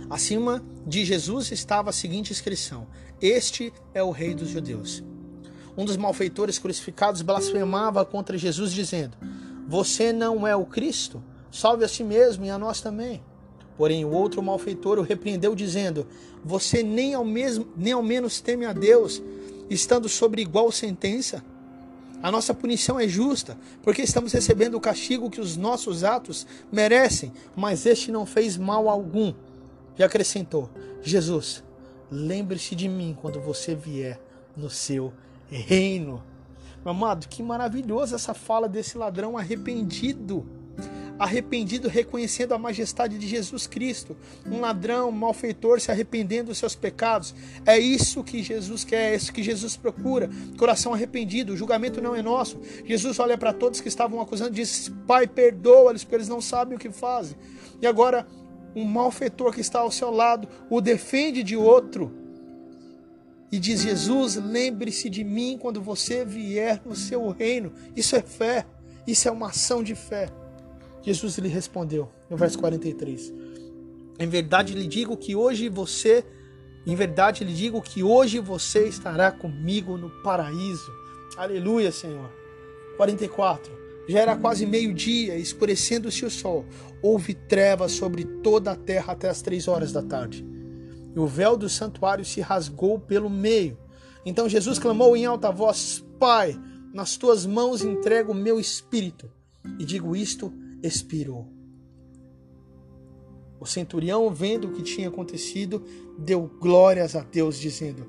Acima 0.09 0.61
de 0.85 1.05
Jesus 1.05 1.49
estava 1.51 1.91
a 1.91 1.93
seguinte 1.93 2.31
inscrição: 2.31 2.85
Este 3.21 3.73
é 3.93 4.03
o 4.03 4.11
rei 4.11 4.35
dos 4.35 4.49
judeus. 4.49 5.01
Um 5.77 5.85
dos 5.85 5.95
malfeitores 5.95 6.59
crucificados 6.59 7.21
blasfemava 7.21 8.03
contra 8.03 8.37
Jesus, 8.37 8.73
dizendo: 8.73 9.15
Você 9.65 10.11
não 10.11 10.45
é 10.45 10.53
o 10.55 10.65
Cristo? 10.65 11.23
Salve 11.49 11.85
a 11.85 11.87
si 11.87 12.03
mesmo 12.03 12.43
e 12.43 12.49
a 12.49 12.57
nós 12.57 12.81
também. 12.81 13.23
Porém, 13.77 14.03
o 14.03 14.11
outro 14.11 14.43
malfeitor 14.43 14.99
o 14.99 15.03
repreendeu, 15.03 15.55
dizendo: 15.55 16.05
Você 16.43 16.83
nem 16.83 17.13
ao, 17.13 17.23
mesmo, 17.23 17.65
nem 17.77 17.93
ao 17.93 18.03
menos 18.03 18.41
teme 18.41 18.65
a 18.65 18.73
Deus, 18.73 19.21
estando 19.69 20.09
sobre 20.09 20.41
igual 20.41 20.69
sentença? 20.69 21.41
A 22.21 22.31
nossa 22.31 22.53
punição 22.53 22.99
é 22.99 23.07
justa, 23.07 23.57
porque 23.83 24.01
estamos 24.01 24.33
recebendo 24.33 24.75
o 24.75 24.81
castigo 24.81 25.29
que 25.29 25.39
os 25.39 25.55
nossos 25.55 26.03
atos 26.03 26.47
merecem, 26.71 27.31
mas 27.55 27.85
este 27.85 28.11
não 28.11 28.25
fez 28.25 28.57
mal 28.57 28.89
algum. 28.89 29.33
E 29.97 30.03
acrescentou: 30.03 30.69
Jesus, 31.01 31.63
lembre-se 32.11 32.75
de 32.75 32.89
mim 32.89 33.15
quando 33.19 33.39
você 33.39 33.75
vier 33.75 34.19
no 34.55 34.69
seu 34.69 35.13
reino. 35.47 36.23
Meu 36.83 36.91
amado, 36.91 37.27
que 37.27 37.43
maravilhosa 37.43 38.15
essa 38.15 38.33
fala 38.33 38.67
desse 38.67 38.97
ladrão 38.97 39.37
arrependido 39.37 40.45
arrependido, 41.19 41.87
reconhecendo 41.87 42.53
a 42.53 42.57
majestade 42.57 43.17
de 43.17 43.27
Jesus 43.27 43.65
Cristo, 43.65 44.15
um 44.45 44.59
ladrão, 44.59 45.09
um 45.09 45.11
malfeitor 45.11 45.79
se 45.79 45.91
arrependendo 45.91 46.49
dos 46.49 46.57
seus 46.57 46.75
pecados. 46.75 47.33
É 47.65 47.77
isso 47.77 48.23
que 48.23 48.43
Jesus 48.43 48.83
quer, 48.83 49.13
é 49.13 49.15
isso 49.15 49.33
que 49.33 49.43
Jesus 49.43 49.75
procura. 49.75 50.29
Coração 50.57 50.93
arrependido, 50.93 51.53
o 51.53 51.57
julgamento 51.57 52.01
não 52.01 52.15
é 52.15 52.21
nosso. 52.21 52.59
Jesus 52.85 53.19
olha 53.19 53.37
para 53.37 53.53
todos 53.53 53.81
que 53.81 53.87
estavam 53.87 54.21
acusando 54.21 54.51
e 54.51 54.55
diz: 54.55 54.91
Pai, 55.07 55.27
perdoa-lhes, 55.27 56.03
porque 56.03 56.15
eles 56.15 56.29
não 56.29 56.41
sabem 56.41 56.75
o 56.75 56.79
que 56.79 56.91
fazem. 56.91 57.37
E 57.81 57.87
agora, 57.87 58.27
um 58.75 58.83
malfeitor 58.83 59.53
que 59.53 59.61
está 59.61 59.79
ao 59.79 59.91
seu 59.91 60.11
lado 60.11 60.47
o 60.69 60.79
defende 60.79 61.41
de 61.43 61.55
outro. 61.55 62.11
E 63.51 63.59
diz: 63.59 63.81
Jesus, 63.81 64.35
lembre-se 64.35 65.09
de 65.09 65.23
mim 65.23 65.57
quando 65.59 65.81
você 65.81 66.23
vier 66.25 66.81
no 66.85 66.95
seu 66.95 67.29
reino. 67.29 67.73
Isso 67.95 68.15
é 68.15 68.21
fé, 68.21 68.65
isso 69.05 69.27
é 69.27 69.31
uma 69.31 69.47
ação 69.47 69.81
de 69.81 69.95
fé. 69.95 70.29
Jesus 71.07 71.37
lhe 71.37 71.47
respondeu, 71.47 72.09
no 72.29 72.35
verso 72.35 72.59
43. 72.59 73.33
Em 74.19 74.27
verdade 74.27 74.73
lhe 74.73 74.85
digo 74.85 75.15
que 75.15 75.37
hoje 75.37 75.69
você, 75.69 76.25
em 76.85 76.93
verdade 76.97 77.45
lhe 77.45 77.53
digo 77.53 77.81
que 77.81 78.03
hoje 78.03 78.39
você 78.39 78.89
estará 78.89 79.31
comigo 79.31 79.97
no 79.97 80.09
paraíso. 80.21 80.91
Aleluia, 81.37 81.93
Senhor. 81.93 82.29
44. 82.97 83.71
Já 84.09 84.19
era 84.19 84.35
quase 84.35 84.65
meio-dia, 84.65 85.37
escurecendo-se 85.37 86.25
o 86.25 86.29
sol. 86.29 86.65
Houve 87.01 87.33
trevas 87.33 87.93
sobre 87.93 88.25
toda 88.25 88.73
a 88.73 88.75
terra 88.75 89.13
até 89.13 89.29
as 89.29 89.41
três 89.41 89.65
horas 89.69 89.93
da 89.93 90.01
tarde. 90.01 90.45
E 91.15 91.17
o 91.17 91.25
véu 91.25 91.55
do 91.55 91.69
santuário 91.69 92.25
se 92.25 92.41
rasgou 92.41 92.99
pelo 92.99 93.29
meio. 93.29 93.77
Então 94.25 94.49
Jesus 94.49 94.77
clamou 94.77 95.15
em 95.15 95.25
alta 95.25 95.53
voz: 95.53 96.03
Pai, 96.19 96.59
nas 96.93 97.15
tuas 97.15 97.45
mãos 97.45 97.81
entrego 97.81 98.33
o 98.33 98.35
meu 98.35 98.59
espírito. 98.59 99.31
E 99.79 99.85
digo 99.85 100.13
isto, 100.13 100.51
expirou. 100.81 101.47
O 103.59 103.65
centurião, 103.65 104.29
vendo 104.33 104.67
o 104.67 104.73
que 104.73 104.83
tinha 104.83 105.07
acontecido, 105.07 105.83
deu 106.17 106.49
glórias 106.59 107.15
a 107.15 107.21
Deus, 107.21 107.59
dizendo: 107.59 108.07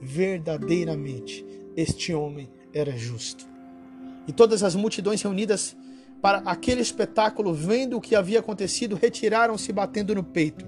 Verdadeiramente, 0.00 1.44
este 1.76 2.12
homem 2.12 2.50
era 2.72 2.96
justo. 2.96 3.46
E 4.28 4.32
todas 4.32 4.62
as 4.62 4.74
multidões 4.74 5.22
reunidas 5.22 5.76
para 6.20 6.38
aquele 6.38 6.82
espetáculo, 6.82 7.54
vendo 7.54 7.96
o 7.96 8.00
que 8.00 8.14
havia 8.14 8.40
acontecido, 8.40 8.94
retiraram-se 8.94 9.72
batendo 9.72 10.14
no 10.14 10.22
peito. 10.22 10.66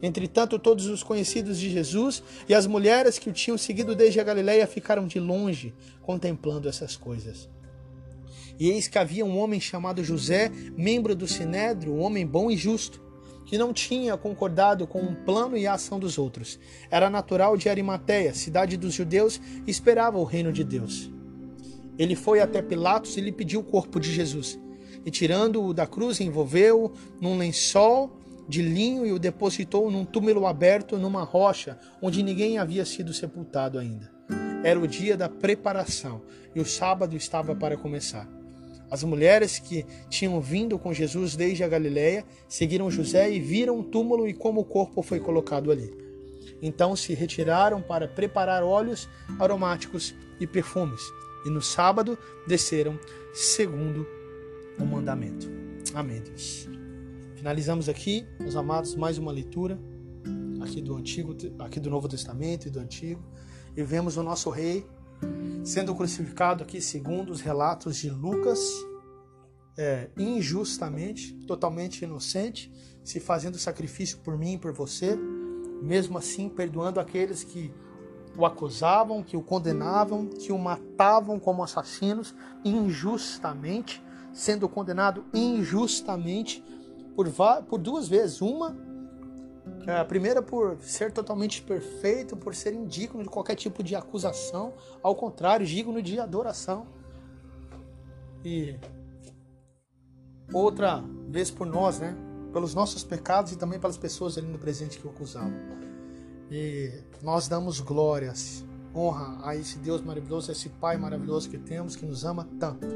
Entretanto, 0.00 0.58
todos 0.58 0.86
os 0.86 1.02
conhecidos 1.02 1.58
de 1.58 1.70
Jesus 1.70 2.22
e 2.48 2.54
as 2.54 2.66
mulheres 2.66 3.18
que 3.18 3.28
o 3.28 3.32
tinham 3.32 3.58
seguido 3.58 3.94
desde 3.94 4.20
a 4.20 4.24
Galiléia 4.24 4.66
ficaram 4.66 5.06
de 5.06 5.18
longe 5.18 5.74
contemplando 6.02 6.68
essas 6.68 6.96
coisas. 6.96 7.48
E 8.58 8.70
eis 8.70 8.88
que 8.88 8.98
havia 8.98 9.24
um 9.24 9.38
homem 9.38 9.60
chamado 9.60 10.02
José, 10.02 10.50
membro 10.76 11.14
do 11.14 11.26
Sinédrio, 11.26 11.94
um 11.94 12.00
homem 12.00 12.26
bom 12.26 12.50
e 12.50 12.56
justo, 12.56 13.02
que 13.44 13.56
não 13.56 13.72
tinha 13.72 14.16
concordado 14.16 14.86
com 14.86 15.00
o 15.00 15.14
plano 15.14 15.56
e 15.56 15.66
a 15.66 15.74
ação 15.74 15.98
dos 15.98 16.18
outros. 16.18 16.58
Era 16.90 17.08
natural 17.08 17.56
de 17.56 17.68
Arimateia, 17.68 18.34
cidade 18.34 18.76
dos 18.76 18.92
judeus, 18.94 19.40
e 19.66 19.70
esperava 19.70 20.18
o 20.18 20.24
reino 20.24 20.52
de 20.52 20.64
Deus. 20.64 21.10
Ele 21.98 22.16
foi 22.16 22.40
até 22.40 22.60
Pilatos 22.60 23.16
e 23.16 23.20
lhe 23.20 23.32
pediu 23.32 23.60
o 23.60 23.64
corpo 23.64 24.00
de 24.00 24.12
Jesus. 24.12 24.58
E 25.04 25.10
tirando-o 25.10 25.72
da 25.72 25.86
cruz, 25.86 26.20
envolveu-o 26.20 26.92
num 27.20 27.38
lençol 27.38 28.18
de 28.48 28.62
linho 28.62 29.06
e 29.06 29.12
o 29.12 29.18
depositou 29.18 29.90
num 29.90 30.04
túmulo 30.04 30.46
aberto 30.46 30.98
numa 30.98 31.22
rocha 31.22 31.78
onde 32.02 32.22
ninguém 32.22 32.58
havia 32.58 32.84
sido 32.84 33.12
sepultado 33.12 33.78
ainda. 33.78 34.10
Era 34.64 34.78
o 34.78 34.86
dia 34.86 35.16
da 35.16 35.28
preparação 35.28 36.22
e 36.54 36.60
o 36.60 36.64
sábado 36.64 37.16
estava 37.16 37.54
para 37.54 37.76
começar. 37.76 38.35
As 38.90 39.02
mulheres 39.02 39.58
que 39.58 39.84
tinham 40.08 40.40
vindo 40.40 40.78
com 40.78 40.92
Jesus 40.92 41.34
desde 41.34 41.64
a 41.64 41.68
Galiléia 41.68 42.24
seguiram 42.48 42.90
José 42.90 43.30
e 43.30 43.40
viram 43.40 43.80
o 43.80 43.84
túmulo 43.84 44.28
e 44.28 44.34
como 44.34 44.60
o 44.60 44.64
corpo 44.64 45.02
foi 45.02 45.18
colocado 45.18 45.70
ali. 45.70 45.92
Então 46.62 46.94
se 46.94 47.12
retiraram 47.14 47.82
para 47.82 48.08
preparar 48.08 48.62
óleos 48.62 49.08
aromáticos 49.38 50.14
e 50.40 50.46
perfumes 50.46 51.00
e 51.44 51.50
no 51.50 51.62
sábado 51.62 52.18
desceram 52.46 52.98
segundo 53.32 54.06
o 54.78 54.84
mandamento. 54.84 55.48
Amém, 55.94 56.20
Deus. 56.20 56.68
Finalizamos 57.36 57.88
aqui, 57.88 58.26
meus 58.40 58.56
amados, 58.56 58.94
mais 58.96 59.18
uma 59.18 59.30
leitura 59.30 59.78
aqui 60.60 60.82
do 60.82 60.96
Antigo, 60.96 61.36
aqui 61.60 61.78
do 61.78 61.88
Novo 61.88 62.08
Testamento 62.08 62.66
e 62.66 62.70
do 62.70 62.80
Antigo, 62.80 63.22
e 63.76 63.82
vemos 63.82 64.16
o 64.16 64.22
nosso 64.22 64.50
rei 64.50 64.84
sendo 65.64 65.94
crucificado 65.94 66.62
aqui 66.62 66.80
segundo 66.80 67.30
os 67.30 67.40
relatos 67.40 67.96
de 67.96 68.08
Lucas, 68.08 68.60
é, 69.76 70.08
injustamente, 70.16 71.34
totalmente 71.46 72.02
inocente, 72.02 72.72
se 73.04 73.20
fazendo 73.20 73.58
sacrifício 73.58 74.18
por 74.18 74.38
mim 74.38 74.54
e 74.54 74.58
por 74.58 74.72
você, 74.72 75.18
mesmo 75.82 76.16
assim 76.18 76.48
perdoando 76.48 76.98
aqueles 76.98 77.44
que 77.44 77.72
o 78.36 78.44
acusavam, 78.44 79.22
que 79.22 79.36
o 79.36 79.42
condenavam, 79.42 80.26
que 80.26 80.52
o 80.52 80.58
matavam 80.58 81.38
como 81.38 81.62
assassinos 81.62 82.34
injustamente, 82.64 84.02
sendo 84.32 84.68
condenado 84.68 85.24
injustamente 85.32 86.62
por, 87.14 87.26
por 87.68 87.78
duas 87.78 88.08
vezes. 88.08 88.40
Uma, 88.40 88.76
a 89.86 90.04
primeira 90.04 90.42
por 90.42 90.76
ser 90.80 91.12
totalmente 91.12 91.62
perfeito, 91.62 92.36
por 92.36 92.54
ser 92.54 92.72
indigno 92.72 93.22
de 93.22 93.28
qualquer 93.28 93.54
tipo 93.54 93.82
de 93.82 93.94
acusação, 93.94 94.74
ao 95.02 95.14
contrário, 95.14 95.66
digno 95.66 96.00
de 96.02 96.18
adoração. 96.18 96.86
E 98.44 98.76
outra 100.52 101.02
vez 101.28 101.50
por 101.50 101.66
nós, 101.66 101.98
né? 101.98 102.16
Pelos 102.52 102.74
nossos 102.74 103.04
pecados 103.04 103.52
e 103.52 103.56
também 103.56 103.78
pelas 103.78 103.98
pessoas 103.98 104.38
ali 104.38 104.46
no 104.46 104.58
presente 104.58 104.98
que 104.98 105.06
o 105.06 105.10
acusavam. 105.10 105.52
E 106.50 107.02
nós 107.22 107.48
damos 107.48 107.80
glórias, 107.80 108.64
honra 108.94 109.38
a 109.42 109.54
esse 109.54 109.78
Deus 109.78 110.00
maravilhoso, 110.00 110.50
a 110.50 110.52
esse 110.52 110.68
Pai 110.68 110.96
maravilhoso 110.96 111.50
que 111.50 111.58
temos, 111.58 111.96
que 111.96 112.06
nos 112.06 112.24
ama 112.24 112.48
tanto, 112.58 112.86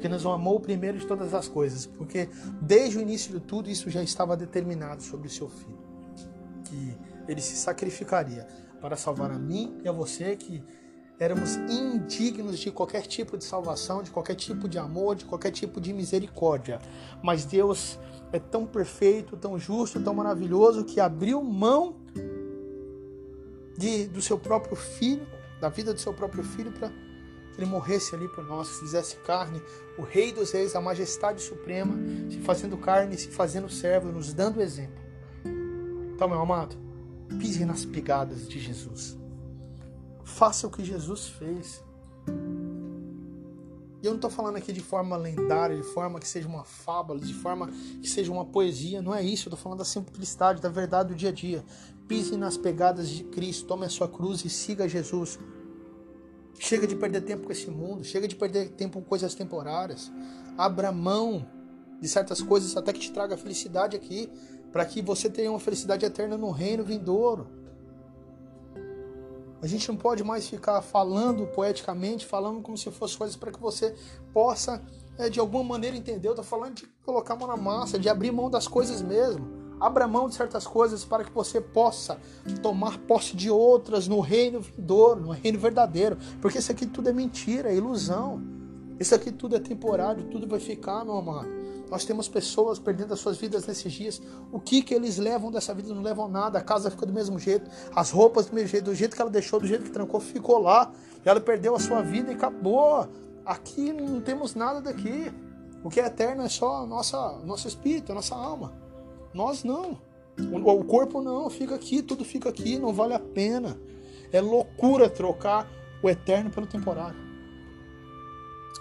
que 0.00 0.08
nos 0.08 0.24
amou 0.24 0.60
primeiro 0.60 0.98
de 0.98 1.06
todas 1.06 1.34
as 1.34 1.48
coisas, 1.48 1.86
porque 1.86 2.28
desde 2.60 2.98
o 2.98 3.00
início 3.00 3.32
de 3.32 3.40
tudo 3.40 3.68
isso 3.68 3.90
já 3.90 4.02
estava 4.02 4.36
determinado 4.36 5.02
sobre 5.02 5.26
o 5.26 5.30
seu 5.30 5.48
filho, 5.48 5.87
que 6.68 6.96
ele 7.26 7.40
se 7.40 7.56
sacrificaria 7.56 8.46
para 8.80 8.96
salvar 8.96 9.30
a 9.30 9.38
mim 9.38 9.80
e 9.82 9.88
a 9.88 9.92
você 9.92 10.36
que 10.36 10.62
éramos 11.18 11.56
indignos 11.56 12.58
de 12.58 12.70
qualquer 12.70 13.02
tipo 13.02 13.36
de 13.36 13.44
salvação, 13.44 14.02
de 14.02 14.10
qualquer 14.10 14.36
tipo 14.36 14.68
de 14.68 14.78
amor, 14.78 15.16
de 15.16 15.24
qualquer 15.24 15.50
tipo 15.50 15.80
de 15.80 15.92
misericórdia. 15.92 16.80
Mas 17.22 17.44
Deus 17.44 17.98
é 18.32 18.38
tão 18.38 18.66
perfeito, 18.66 19.36
tão 19.36 19.58
justo, 19.58 20.00
tão 20.00 20.14
maravilhoso 20.14 20.84
que 20.84 21.00
abriu 21.00 21.42
mão 21.42 21.96
de, 23.76 24.06
do 24.06 24.22
seu 24.22 24.38
próprio 24.38 24.76
filho, 24.76 25.26
da 25.60 25.68
vida 25.68 25.92
do 25.92 26.00
seu 26.00 26.14
próprio 26.14 26.44
filho, 26.44 26.70
para 26.70 26.88
que 26.88 26.94
ele 27.60 27.66
morresse 27.66 28.14
ali 28.14 28.28
por 28.28 28.44
nós, 28.44 28.78
fizesse 28.78 29.16
carne, 29.16 29.60
o 29.96 30.02
Rei 30.02 30.32
dos 30.32 30.52
Reis, 30.52 30.76
a 30.76 30.80
majestade 30.80 31.42
suprema, 31.42 31.96
se 32.30 32.38
fazendo 32.38 32.76
carne, 32.76 33.18
se 33.18 33.28
fazendo 33.28 33.68
servo, 33.68 34.12
nos 34.12 34.32
dando 34.32 34.60
exemplo. 34.60 35.07
Então, 36.18 36.28
meu 36.28 36.40
amado, 36.40 36.74
pise 37.38 37.64
nas 37.64 37.84
pegadas 37.84 38.48
de 38.48 38.58
Jesus. 38.58 39.16
Faça 40.24 40.66
o 40.66 40.70
que 40.70 40.84
Jesus 40.84 41.28
fez. 41.28 41.80
E 44.02 44.04
eu 44.04 44.10
não 44.10 44.16
estou 44.16 44.28
falando 44.28 44.56
aqui 44.56 44.72
de 44.72 44.80
forma 44.80 45.16
lendária, 45.16 45.76
de 45.76 45.84
forma 45.84 46.18
que 46.18 46.26
seja 46.26 46.48
uma 46.48 46.64
fábula, 46.64 47.20
de 47.20 47.32
forma 47.34 47.68
que 48.02 48.10
seja 48.10 48.32
uma 48.32 48.44
poesia. 48.44 49.00
Não 49.00 49.14
é 49.14 49.22
isso. 49.22 49.46
Eu 49.48 49.50
estou 49.50 49.62
falando 49.62 49.78
da 49.78 49.84
simplicidade, 49.84 50.60
da 50.60 50.68
verdade 50.68 51.10
do 51.10 51.14
dia 51.14 51.28
a 51.28 51.32
dia. 51.32 51.64
Pise 52.08 52.36
nas 52.36 52.56
pegadas 52.56 53.08
de 53.08 53.22
Cristo, 53.22 53.66
tome 53.66 53.86
a 53.86 53.88
sua 53.88 54.08
cruz 54.08 54.44
e 54.44 54.50
siga 54.50 54.88
Jesus. 54.88 55.38
Chega 56.58 56.88
de 56.88 56.96
perder 56.96 57.20
tempo 57.20 57.46
com 57.46 57.52
esse 57.52 57.70
mundo, 57.70 58.02
chega 58.02 58.26
de 58.26 58.34
perder 58.34 58.70
tempo 58.70 59.00
com 59.00 59.04
coisas 59.04 59.36
temporárias. 59.36 60.10
Abra 60.56 60.90
mão 60.90 61.46
de 62.00 62.08
certas 62.08 62.42
coisas 62.42 62.76
até 62.76 62.92
que 62.92 63.00
te 63.00 63.12
traga 63.12 63.36
felicidade 63.36 63.96
aqui, 63.96 64.28
para 64.72 64.84
que 64.84 65.00
você 65.02 65.28
tenha 65.28 65.50
uma 65.50 65.60
felicidade 65.60 66.04
eterna 66.04 66.36
no 66.36 66.50
reino 66.50 66.84
vindouro. 66.84 67.46
A 69.60 69.66
gente 69.66 69.88
não 69.88 69.96
pode 69.96 70.22
mais 70.22 70.48
ficar 70.48 70.80
falando 70.82 71.46
poeticamente, 71.48 72.24
falando 72.24 72.62
como 72.62 72.78
se 72.78 72.90
fosse 72.92 73.16
coisas 73.16 73.34
para 73.34 73.50
que 73.50 73.60
você 73.60 73.94
possa, 74.32 74.80
é, 75.18 75.28
de 75.28 75.40
alguma 75.40 75.64
maneira, 75.64 75.96
entender. 75.96 76.28
Eu 76.28 76.32
estou 76.32 76.44
falando 76.44 76.74
de 76.74 76.86
colocar 77.04 77.34
a 77.34 77.36
mão 77.36 77.48
na 77.48 77.56
massa, 77.56 77.98
de 77.98 78.08
abrir 78.08 78.30
mão 78.30 78.48
das 78.48 78.68
coisas 78.68 79.02
mesmo. 79.02 79.58
Abra 79.80 80.06
mão 80.06 80.28
de 80.28 80.34
certas 80.34 80.66
coisas 80.66 81.04
para 81.04 81.24
que 81.24 81.32
você 81.32 81.60
possa 81.60 82.20
tomar 82.62 82.98
posse 82.98 83.36
de 83.36 83.50
outras 83.50 84.06
no 84.06 84.20
reino 84.20 84.60
vindouro, 84.60 85.20
no 85.20 85.30
reino 85.30 85.58
verdadeiro. 85.58 86.16
Porque 86.40 86.58
isso 86.58 86.70
aqui 86.70 86.86
tudo 86.86 87.08
é 87.08 87.12
mentira, 87.12 87.70
é 87.70 87.76
ilusão. 87.76 88.57
Isso 88.98 89.14
aqui 89.14 89.30
tudo 89.30 89.56
é 89.56 89.60
temporário, 89.60 90.24
tudo 90.24 90.46
vai 90.46 90.58
ficar, 90.58 91.04
meu 91.04 91.16
amado. 91.16 91.48
Nós 91.90 92.04
temos 92.04 92.28
pessoas 92.28 92.78
perdendo 92.78 93.14
as 93.14 93.20
suas 93.20 93.38
vidas 93.38 93.66
nesses 93.66 93.92
dias. 93.92 94.20
O 94.52 94.60
que 94.60 94.82
que 94.82 94.94
eles 94.94 95.16
levam 95.16 95.50
dessa 95.50 95.72
vida? 95.72 95.94
Não 95.94 96.02
levam 96.02 96.28
nada. 96.28 96.58
A 96.58 96.62
casa 96.62 96.90
fica 96.90 97.06
do 97.06 97.12
mesmo 97.12 97.38
jeito. 97.38 97.70
As 97.94 98.10
roupas 98.10 98.46
do 98.46 98.54
mesmo 98.54 98.68
jeito. 98.68 98.84
Do 98.84 98.94
jeito 98.94 99.16
que 99.16 99.22
ela 99.22 99.30
deixou, 99.30 99.58
do 99.58 99.66
jeito 99.66 99.84
que 99.84 99.90
trancou, 99.90 100.20
ficou 100.20 100.58
lá. 100.58 100.92
E 101.24 101.28
ela 101.28 101.40
perdeu 101.40 101.74
a 101.74 101.80
sua 101.80 102.02
vida 102.02 102.30
e 102.30 102.34
acabou. 102.34 103.08
Aqui 103.44 103.92
não 103.92 104.20
temos 104.20 104.54
nada 104.54 104.82
daqui. 104.82 105.32
O 105.82 105.88
que 105.88 106.00
é 106.00 106.06
eterno 106.06 106.42
é 106.42 106.48
só 106.48 106.86
nossa, 106.86 107.38
nosso 107.44 107.66
espírito, 107.66 108.12
a 108.12 108.14
nossa 108.14 108.34
alma. 108.34 108.72
Nós 109.32 109.64
não. 109.64 109.98
O 110.52 110.84
corpo 110.84 111.20
não, 111.20 111.48
fica 111.50 111.74
aqui, 111.74 112.02
tudo 112.02 112.24
fica 112.24 112.48
aqui, 112.48 112.78
não 112.78 112.92
vale 112.92 113.14
a 113.14 113.18
pena. 113.18 113.78
É 114.30 114.40
loucura 114.40 115.08
trocar 115.08 115.66
o 116.02 116.08
eterno 116.08 116.50
pelo 116.50 116.66
temporário. 116.66 117.27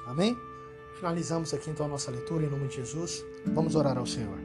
Amém? 0.06 0.38
Finalizamos 0.96 1.54
aqui 1.54 1.70
então 1.70 1.86
a 1.86 1.90
nossa 1.90 2.10
leitura 2.10 2.46
em 2.46 2.50
nome 2.50 2.68
de 2.68 2.78
Jesus. 2.78 3.24
Vamos 3.46 3.76
orar 3.76 3.98
ao 3.98 4.06
Senhor. 4.06 4.38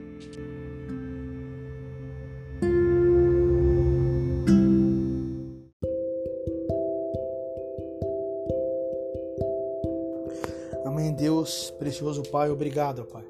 Amém, 10.84 11.14
Deus, 11.14 11.70
precioso 11.78 12.22
Pai, 12.24 12.50
obrigado, 12.50 13.04
Pai. 13.04 13.24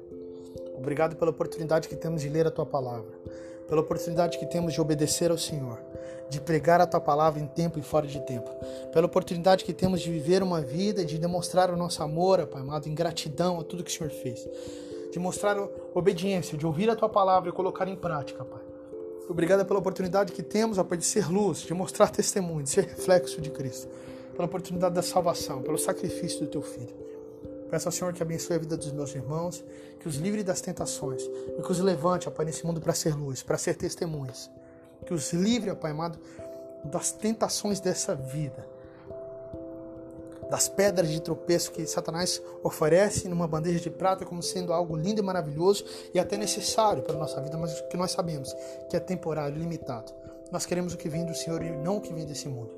Obrigado 0.75 1.15
pela 1.15 1.31
oportunidade 1.31 1.87
que 1.87 1.95
temos 1.95 2.21
de 2.21 2.29
ler 2.29 2.45
a 2.45 2.51
tua 2.51 2.65
palavra 2.65 3.13
pela 3.67 3.81
oportunidade 3.81 4.37
que 4.37 4.45
temos 4.45 4.73
de 4.73 4.81
obedecer 4.81 5.31
ao 5.31 5.37
Senhor, 5.37 5.79
de 6.29 6.41
pregar 6.41 6.81
a 6.81 6.87
tua 6.87 6.99
palavra 6.99 7.39
em 7.39 7.47
tempo 7.47 7.77
e 7.77 7.81
fora 7.81 8.07
de 8.07 8.19
tempo, 8.21 8.49
pela 8.91 9.05
oportunidade 9.05 9.63
que 9.63 9.73
temos 9.73 10.01
de 10.01 10.11
viver 10.11 10.41
uma 10.41 10.61
vida 10.61 11.05
de 11.05 11.17
demonstrar 11.17 11.69
o 11.69 11.77
nosso 11.77 12.01
amor, 12.01 12.45
Pai 12.47 12.61
amado, 12.61 12.87
em 12.87 12.95
gratidão 12.95 13.59
a 13.59 13.63
tudo 13.63 13.83
que 13.83 13.91
o 13.91 13.93
Senhor 13.93 14.11
fez, 14.11 14.47
de 15.11 15.19
mostrar 15.19 15.57
obediência, 15.93 16.57
de 16.57 16.65
ouvir 16.65 16.89
a 16.89 16.95
tua 16.95 17.09
palavra 17.09 17.49
e 17.49 17.53
colocar 17.53 17.87
em 17.87 17.95
prática, 17.95 18.43
Pai. 18.43 18.61
Obrigado 19.29 19.65
pela 19.65 19.79
oportunidade 19.79 20.33
que 20.33 20.43
temos, 20.43 20.77
ó 20.77 20.83
Pai, 20.83 20.97
de 20.97 21.05
ser 21.05 21.29
luz, 21.29 21.59
de 21.59 21.73
mostrar 21.73 22.09
testemunho, 22.09 22.63
de 22.63 22.69
ser 22.69 22.85
reflexo 22.85 23.39
de 23.39 23.49
Cristo, 23.49 23.87
pela 24.33 24.45
oportunidade 24.45 24.95
da 24.95 25.01
salvação, 25.01 25.61
pelo 25.61 25.77
sacrifício 25.77 26.41
do 26.41 26.47
teu 26.47 26.61
Filho. 26.61 27.03
Peço 27.69 27.87
ao 27.87 27.91
Senhor 27.91 28.13
que 28.13 28.21
abençoe 28.21 28.55
a 28.55 28.59
vida 28.59 28.77
dos 28.77 28.91
meus 28.91 29.15
irmãos, 29.15 29.63
que 29.99 30.07
os 30.07 30.17
livre 30.17 30.43
das 30.43 30.61
tentações 30.61 31.23
e 31.23 31.61
que 31.61 31.71
os 31.71 31.79
levante, 31.79 32.27
ó 32.27 32.31
Pai, 32.31 32.45
nesse 32.45 32.65
mundo 32.65 32.81
para 32.81 32.93
ser 32.93 33.15
luz, 33.15 33.41
para 33.41 33.57
ser 33.57 33.75
testemunhas. 33.75 34.49
Que 35.05 35.13
os 35.13 35.33
livre, 35.33 35.69
ó 35.69 35.75
Pai 35.75 35.91
amado, 35.91 36.19
das 36.83 37.11
tentações 37.11 37.79
dessa 37.79 38.13
vida, 38.13 38.67
das 40.49 40.67
pedras 40.67 41.09
de 41.09 41.21
tropeço 41.21 41.71
que 41.71 41.85
Satanás 41.85 42.41
oferece 42.61 43.27
numa 43.27 43.47
bandeja 43.47 43.79
de 43.79 43.89
prata 43.89 44.25
como 44.25 44.43
sendo 44.43 44.73
algo 44.73 44.95
lindo 44.95 45.19
e 45.19 45.23
maravilhoso 45.23 45.85
e 46.13 46.19
até 46.19 46.37
necessário 46.37 47.01
para 47.01 47.15
a 47.15 47.17
nossa 47.17 47.41
vida, 47.41 47.57
mas 47.57 47.81
que 47.81 47.97
nós 47.97 48.11
sabemos 48.11 48.53
que 48.89 48.95
é 48.95 48.99
temporário, 48.99 49.57
limitado. 49.57 50.13
Nós 50.51 50.65
queremos 50.65 50.93
o 50.93 50.97
que 50.97 51.09
vem 51.09 51.25
do 51.25 51.33
Senhor 51.33 51.63
e 51.63 51.71
não 51.71 51.97
o 51.97 52.01
que 52.01 52.13
vem 52.13 52.25
desse 52.25 52.47
mundo. 52.47 52.71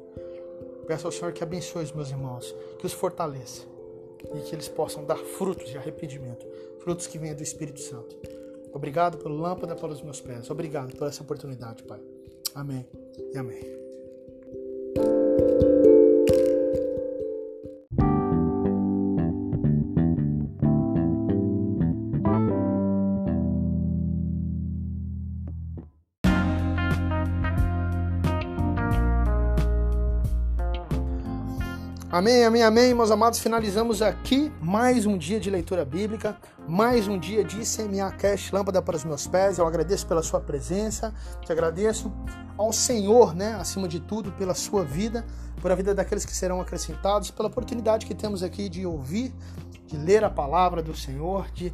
Peço 0.87 1.07
ao 1.07 1.11
Senhor 1.11 1.33
que 1.33 1.43
abençoe 1.43 1.83
os 1.83 1.91
meus 1.91 2.09
irmãos, 2.09 2.55
que 2.79 2.85
os 2.85 2.93
fortaleça 2.93 3.63
e 4.33 4.39
que 4.39 4.55
eles 4.55 4.69
possam 4.69 5.03
dar 5.03 5.17
frutos 5.17 5.69
de 5.69 5.77
arrependimento, 5.77 6.47
frutos 6.79 7.07
que 7.07 7.17
venham 7.17 7.35
do 7.35 7.43
Espírito 7.43 7.81
Santo. 7.81 8.15
Obrigado 8.73 9.17
pelo 9.17 9.35
lâmpada 9.35 9.75
para 9.75 9.91
os 9.91 10.01
meus 10.01 10.21
pés. 10.21 10.49
Obrigado 10.49 10.95
por 10.95 11.07
essa 11.07 11.23
oportunidade, 11.23 11.83
Pai. 11.83 11.99
Amém 12.55 12.87
e 13.33 13.37
amém. 13.37 13.84
Amém, 32.15 32.45
amém, 32.45 32.63
amém, 32.63 32.93
meus 32.93 33.11
amados. 33.11 33.39
Finalizamos 33.39 34.01
aqui 34.01 34.49
mais 34.61 35.05
um 35.05 35.17
dia 35.17 35.37
de 35.37 35.49
leitura 35.49 35.83
bíblica, 35.83 36.37
mais 36.65 37.09
um 37.09 37.19
dia 37.19 37.43
de 37.43 37.59
ICMA 37.59 38.09
Cash, 38.13 38.53
lâmpada 38.53 38.81
para 38.81 38.95
os 38.95 39.03
meus 39.03 39.27
pés. 39.27 39.57
Eu 39.57 39.67
agradeço 39.67 40.07
pela 40.07 40.23
sua 40.23 40.39
presença, 40.39 41.13
te 41.41 41.51
agradeço 41.51 42.09
ao 42.57 42.71
Senhor, 42.71 43.35
né, 43.35 43.55
acima 43.55 43.85
de 43.85 43.99
tudo, 43.99 44.31
pela 44.31 44.53
sua 44.53 44.85
vida, 44.85 45.25
por 45.61 45.73
a 45.73 45.75
vida 45.75 45.93
daqueles 45.93 46.23
que 46.23 46.33
serão 46.33 46.61
acrescentados, 46.61 47.31
pela 47.31 47.49
oportunidade 47.49 48.05
que 48.05 48.15
temos 48.15 48.41
aqui 48.41 48.69
de 48.69 48.85
ouvir, 48.85 49.35
de 49.85 49.97
ler 49.97 50.23
a 50.23 50.29
palavra 50.29 50.81
do 50.81 50.95
Senhor, 50.95 51.51
de, 51.51 51.73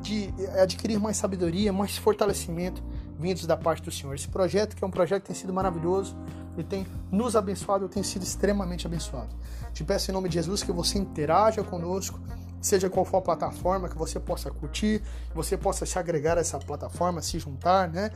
de 0.00 0.32
adquirir 0.62 0.98
mais 0.98 1.18
sabedoria, 1.18 1.70
mais 1.74 1.98
fortalecimento 1.98 2.82
vindos 3.18 3.46
da 3.46 3.56
parte 3.56 3.82
do 3.82 3.90
Senhor. 3.90 4.14
Esse 4.14 4.28
projeto, 4.28 4.74
que 4.74 4.82
é 4.82 4.86
um 4.86 4.90
projeto 4.90 5.22
que 5.22 5.28
tem 5.28 5.36
sido 5.36 5.52
maravilhoso, 5.52 6.16
e 6.56 6.62
tem 6.62 6.86
nos 7.10 7.34
abençoado, 7.34 7.84
eu 7.84 7.88
tenho 7.88 8.04
sido 8.04 8.22
extremamente 8.22 8.86
abençoado. 8.86 9.34
Te 9.72 9.82
peço 9.84 10.10
em 10.10 10.14
nome 10.14 10.28
de 10.28 10.34
Jesus 10.34 10.62
que 10.62 10.72
você 10.72 10.98
interaja 10.98 11.62
conosco, 11.62 12.20
seja 12.60 12.88
qual 12.90 13.04
for 13.04 13.18
a 13.18 13.22
plataforma, 13.22 13.88
que 13.88 13.96
você 13.96 14.20
possa 14.20 14.50
curtir, 14.50 15.02
que 15.30 15.34
você 15.34 15.56
possa 15.56 15.86
se 15.86 15.98
agregar 15.98 16.36
a 16.36 16.40
essa 16.40 16.58
plataforma, 16.58 17.22
se 17.22 17.38
juntar, 17.38 17.88
né? 17.88 18.10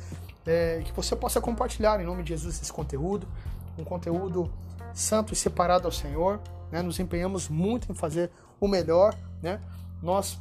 É, 0.46 0.82
que 0.84 0.92
você 0.92 1.16
possa 1.16 1.40
compartilhar 1.40 2.00
em 2.00 2.04
nome 2.04 2.22
de 2.22 2.28
Jesus 2.30 2.60
esse 2.62 2.72
conteúdo, 2.72 3.26
um 3.76 3.84
conteúdo 3.84 4.50
santo 4.94 5.32
e 5.32 5.36
separado 5.36 5.86
ao 5.86 5.92
Senhor. 5.92 6.40
Né? 6.70 6.82
Nos 6.82 7.00
empenhamos 7.00 7.48
muito 7.48 7.90
em 7.90 7.94
fazer 7.94 8.30
o 8.60 8.68
melhor, 8.68 9.16
né? 9.42 9.60
Nós 10.02 10.38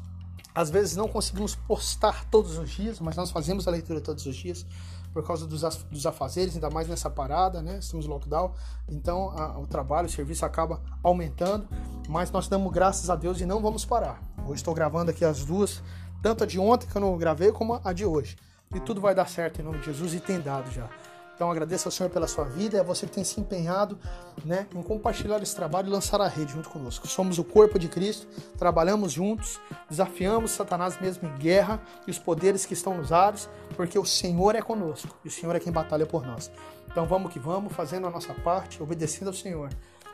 às 0.53 0.69
vezes 0.69 0.95
não 0.95 1.07
conseguimos 1.07 1.55
postar 1.55 2.25
todos 2.29 2.57
os 2.57 2.69
dias, 2.69 2.99
mas 2.99 3.17
nós 3.17 3.29
fazemos 3.29 3.67
a 3.67 3.71
leitura 3.71 3.99
todos 3.99 4.25
os 4.25 4.35
dias 4.35 4.65
por 5.15 5.25
causa 5.25 5.47
dos, 5.47 5.61
dos 5.89 6.05
afazeres, 6.05 6.55
ainda 6.55 6.69
mais 6.69 6.89
nessa 6.89 7.09
parada, 7.09 7.61
né? 7.61 7.77
Estamos 7.79 8.05
lockdown, 8.05 8.51
então 8.89 9.29
a, 9.29 9.57
o 9.57 9.65
trabalho, 9.65 10.07
o 10.07 10.11
serviço 10.11 10.45
acaba 10.45 10.81
aumentando, 11.01 11.69
mas 12.09 12.29
nós 12.31 12.49
damos 12.49 12.69
graças 12.73 13.09
a 13.09 13.15
Deus 13.15 13.39
e 13.39 13.45
não 13.45 13.61
vamos 13.61 13.85
parar. 13.85 14.21
Hoje 14.43 14.55
estou 14.55 14.73
gravando 14.73 15.11
aqui 15.11 15.23
as 15.23 15.45
duas, 15.45 15.81
tanto 16.21 16.43
a 16.43 16.47
de 16.47 16.59
ontem 16.59 16.85
que 16.85 16.97
eu 16.97 16.99
não 16.99 17.17
gravei, 17.17 17.53
como 17.53 17.79
a 17.81 17.93
de 17.93 18.05
hoje. 18.05 18.35
E 18.75 18.79
tudo 18.81 18.99
vai 18.99 19.15
dar 19.15 19.29
certo 19.29 19.61
em 19.61 19.63
nome 19.63 19.79
de 19.79 19.85
Jesus 19.85 20.13
e 20.13 20.19
tem 20.19 20.41
dado 20.41 20.69
já. 20.69 20.89
Então 21.35 21.51
agradeço 21.51 21.87
ao 21.87 21.91
Senhor 21.91 22.09
pela 22.09 22.27
sua 22.27 22.45
vida, 22.45 22.77
é 22.77 22.83
você 22.83 23.05
que 23.05 23.11
tem 23.11 23.23
se 23.23 23.39
empenhado 23.41 23.99
né, 24.45 24.67
em 24.73 24.81
compartilhar 24.81 25.41
esse 25.43 25.53
trabalho 25.53 25.89
e 25.89 25.91
lançar 25.91 26.21
a 26.21 26.27
rede 26.27 26.53
junto 26.53 26.69
conosco. 26.69 27.07
Somos 27.07 27.37
o 27.37 27.43
corpo 27.43 27.77
de 27.77 27.89
Cristo, 27.89 28.25
trabalhamos 28.57 29.11
juntos, 29.11 29.59
desafiamos 29.89 30.51
Satanás 30.51 30.99
mesmo 30.99 31.27
em 31.27 31.37
guerra 31.37 31.81
e 32.07 32.11
os 32.11 32.17
poderes 32.17 32.65
que 32.65 32.73
estão 32.73 32.95
nos 32.95 33.11
ares, 33.11 33.49
porque 33.75 33.99
o 33.99 34.05
Senhor 34.05 34.55
é 34.55 34.61
conosco 34.61 35.13
e 35.25 35.27
o 35.27 35.31
Senhor 35.31 35.53
é 35.55 35.59
quem 35.59 35.73
batalha 35.73 36.05
por 36.05 36.25
nós. 36.25 36.49
Então 36.89 37.05
vamos 37.05 37.33
que 37.33 37.39
vamos, 37.39 37.73
fazendo 37.73 38.07
a 38.07 38.09
nossa 38.09 38.33
parte, 38.33 38.81
obedecendo 38.81 39.27
ao 39.27 39.33
Senhor, 39.33 39.69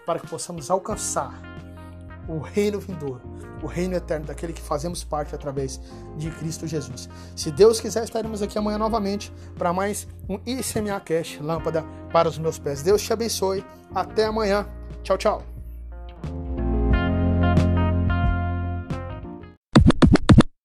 para 0.06 0.20
que 0.20 0.28
possamos 0.28 0.72
alcançar 0.72 1.40
o 2.32 2.40
reino 2.40 2.80
vindouro, 2.80 3.22
o 3.62 3.68
reino 3.68 3.96
eterno 3.96 4.26
daquele 4.26 4.54
que 4.54 4.62
fazemos 4.62 5.04
parte 5.04 5.36
através 5.36 5.80
de 6.18 6.32
Cristo 6.32 6.66
Jesus. 6.66 7.10
Se 7.36 7.52
Deus 7.52 7.80
quiser, 7.80 8.04
estaremos 8.04 8.42
aqui 8.42 8.58
amanhã 8.58 8.78
novamente 8.78 9.32
para 9.58 9.74
mais 9.74 10.08
um 10.30 10.40
ICMA 10.46 11.00
Cash, 11.02 11.40
lâmpada 11.42 11.84
para 12.12 12.30
os 12.30 12.38
meus 12.38 12.58
pés. 12.58 12.82
Deus 12.82 13.02
te 13.02 13.14
abençoe. 13.14 13.64
Até 13.94 14.26
amanhã. 14.26 14.66
Tchau, 15.04 15.18
tchau. 15.18 15.51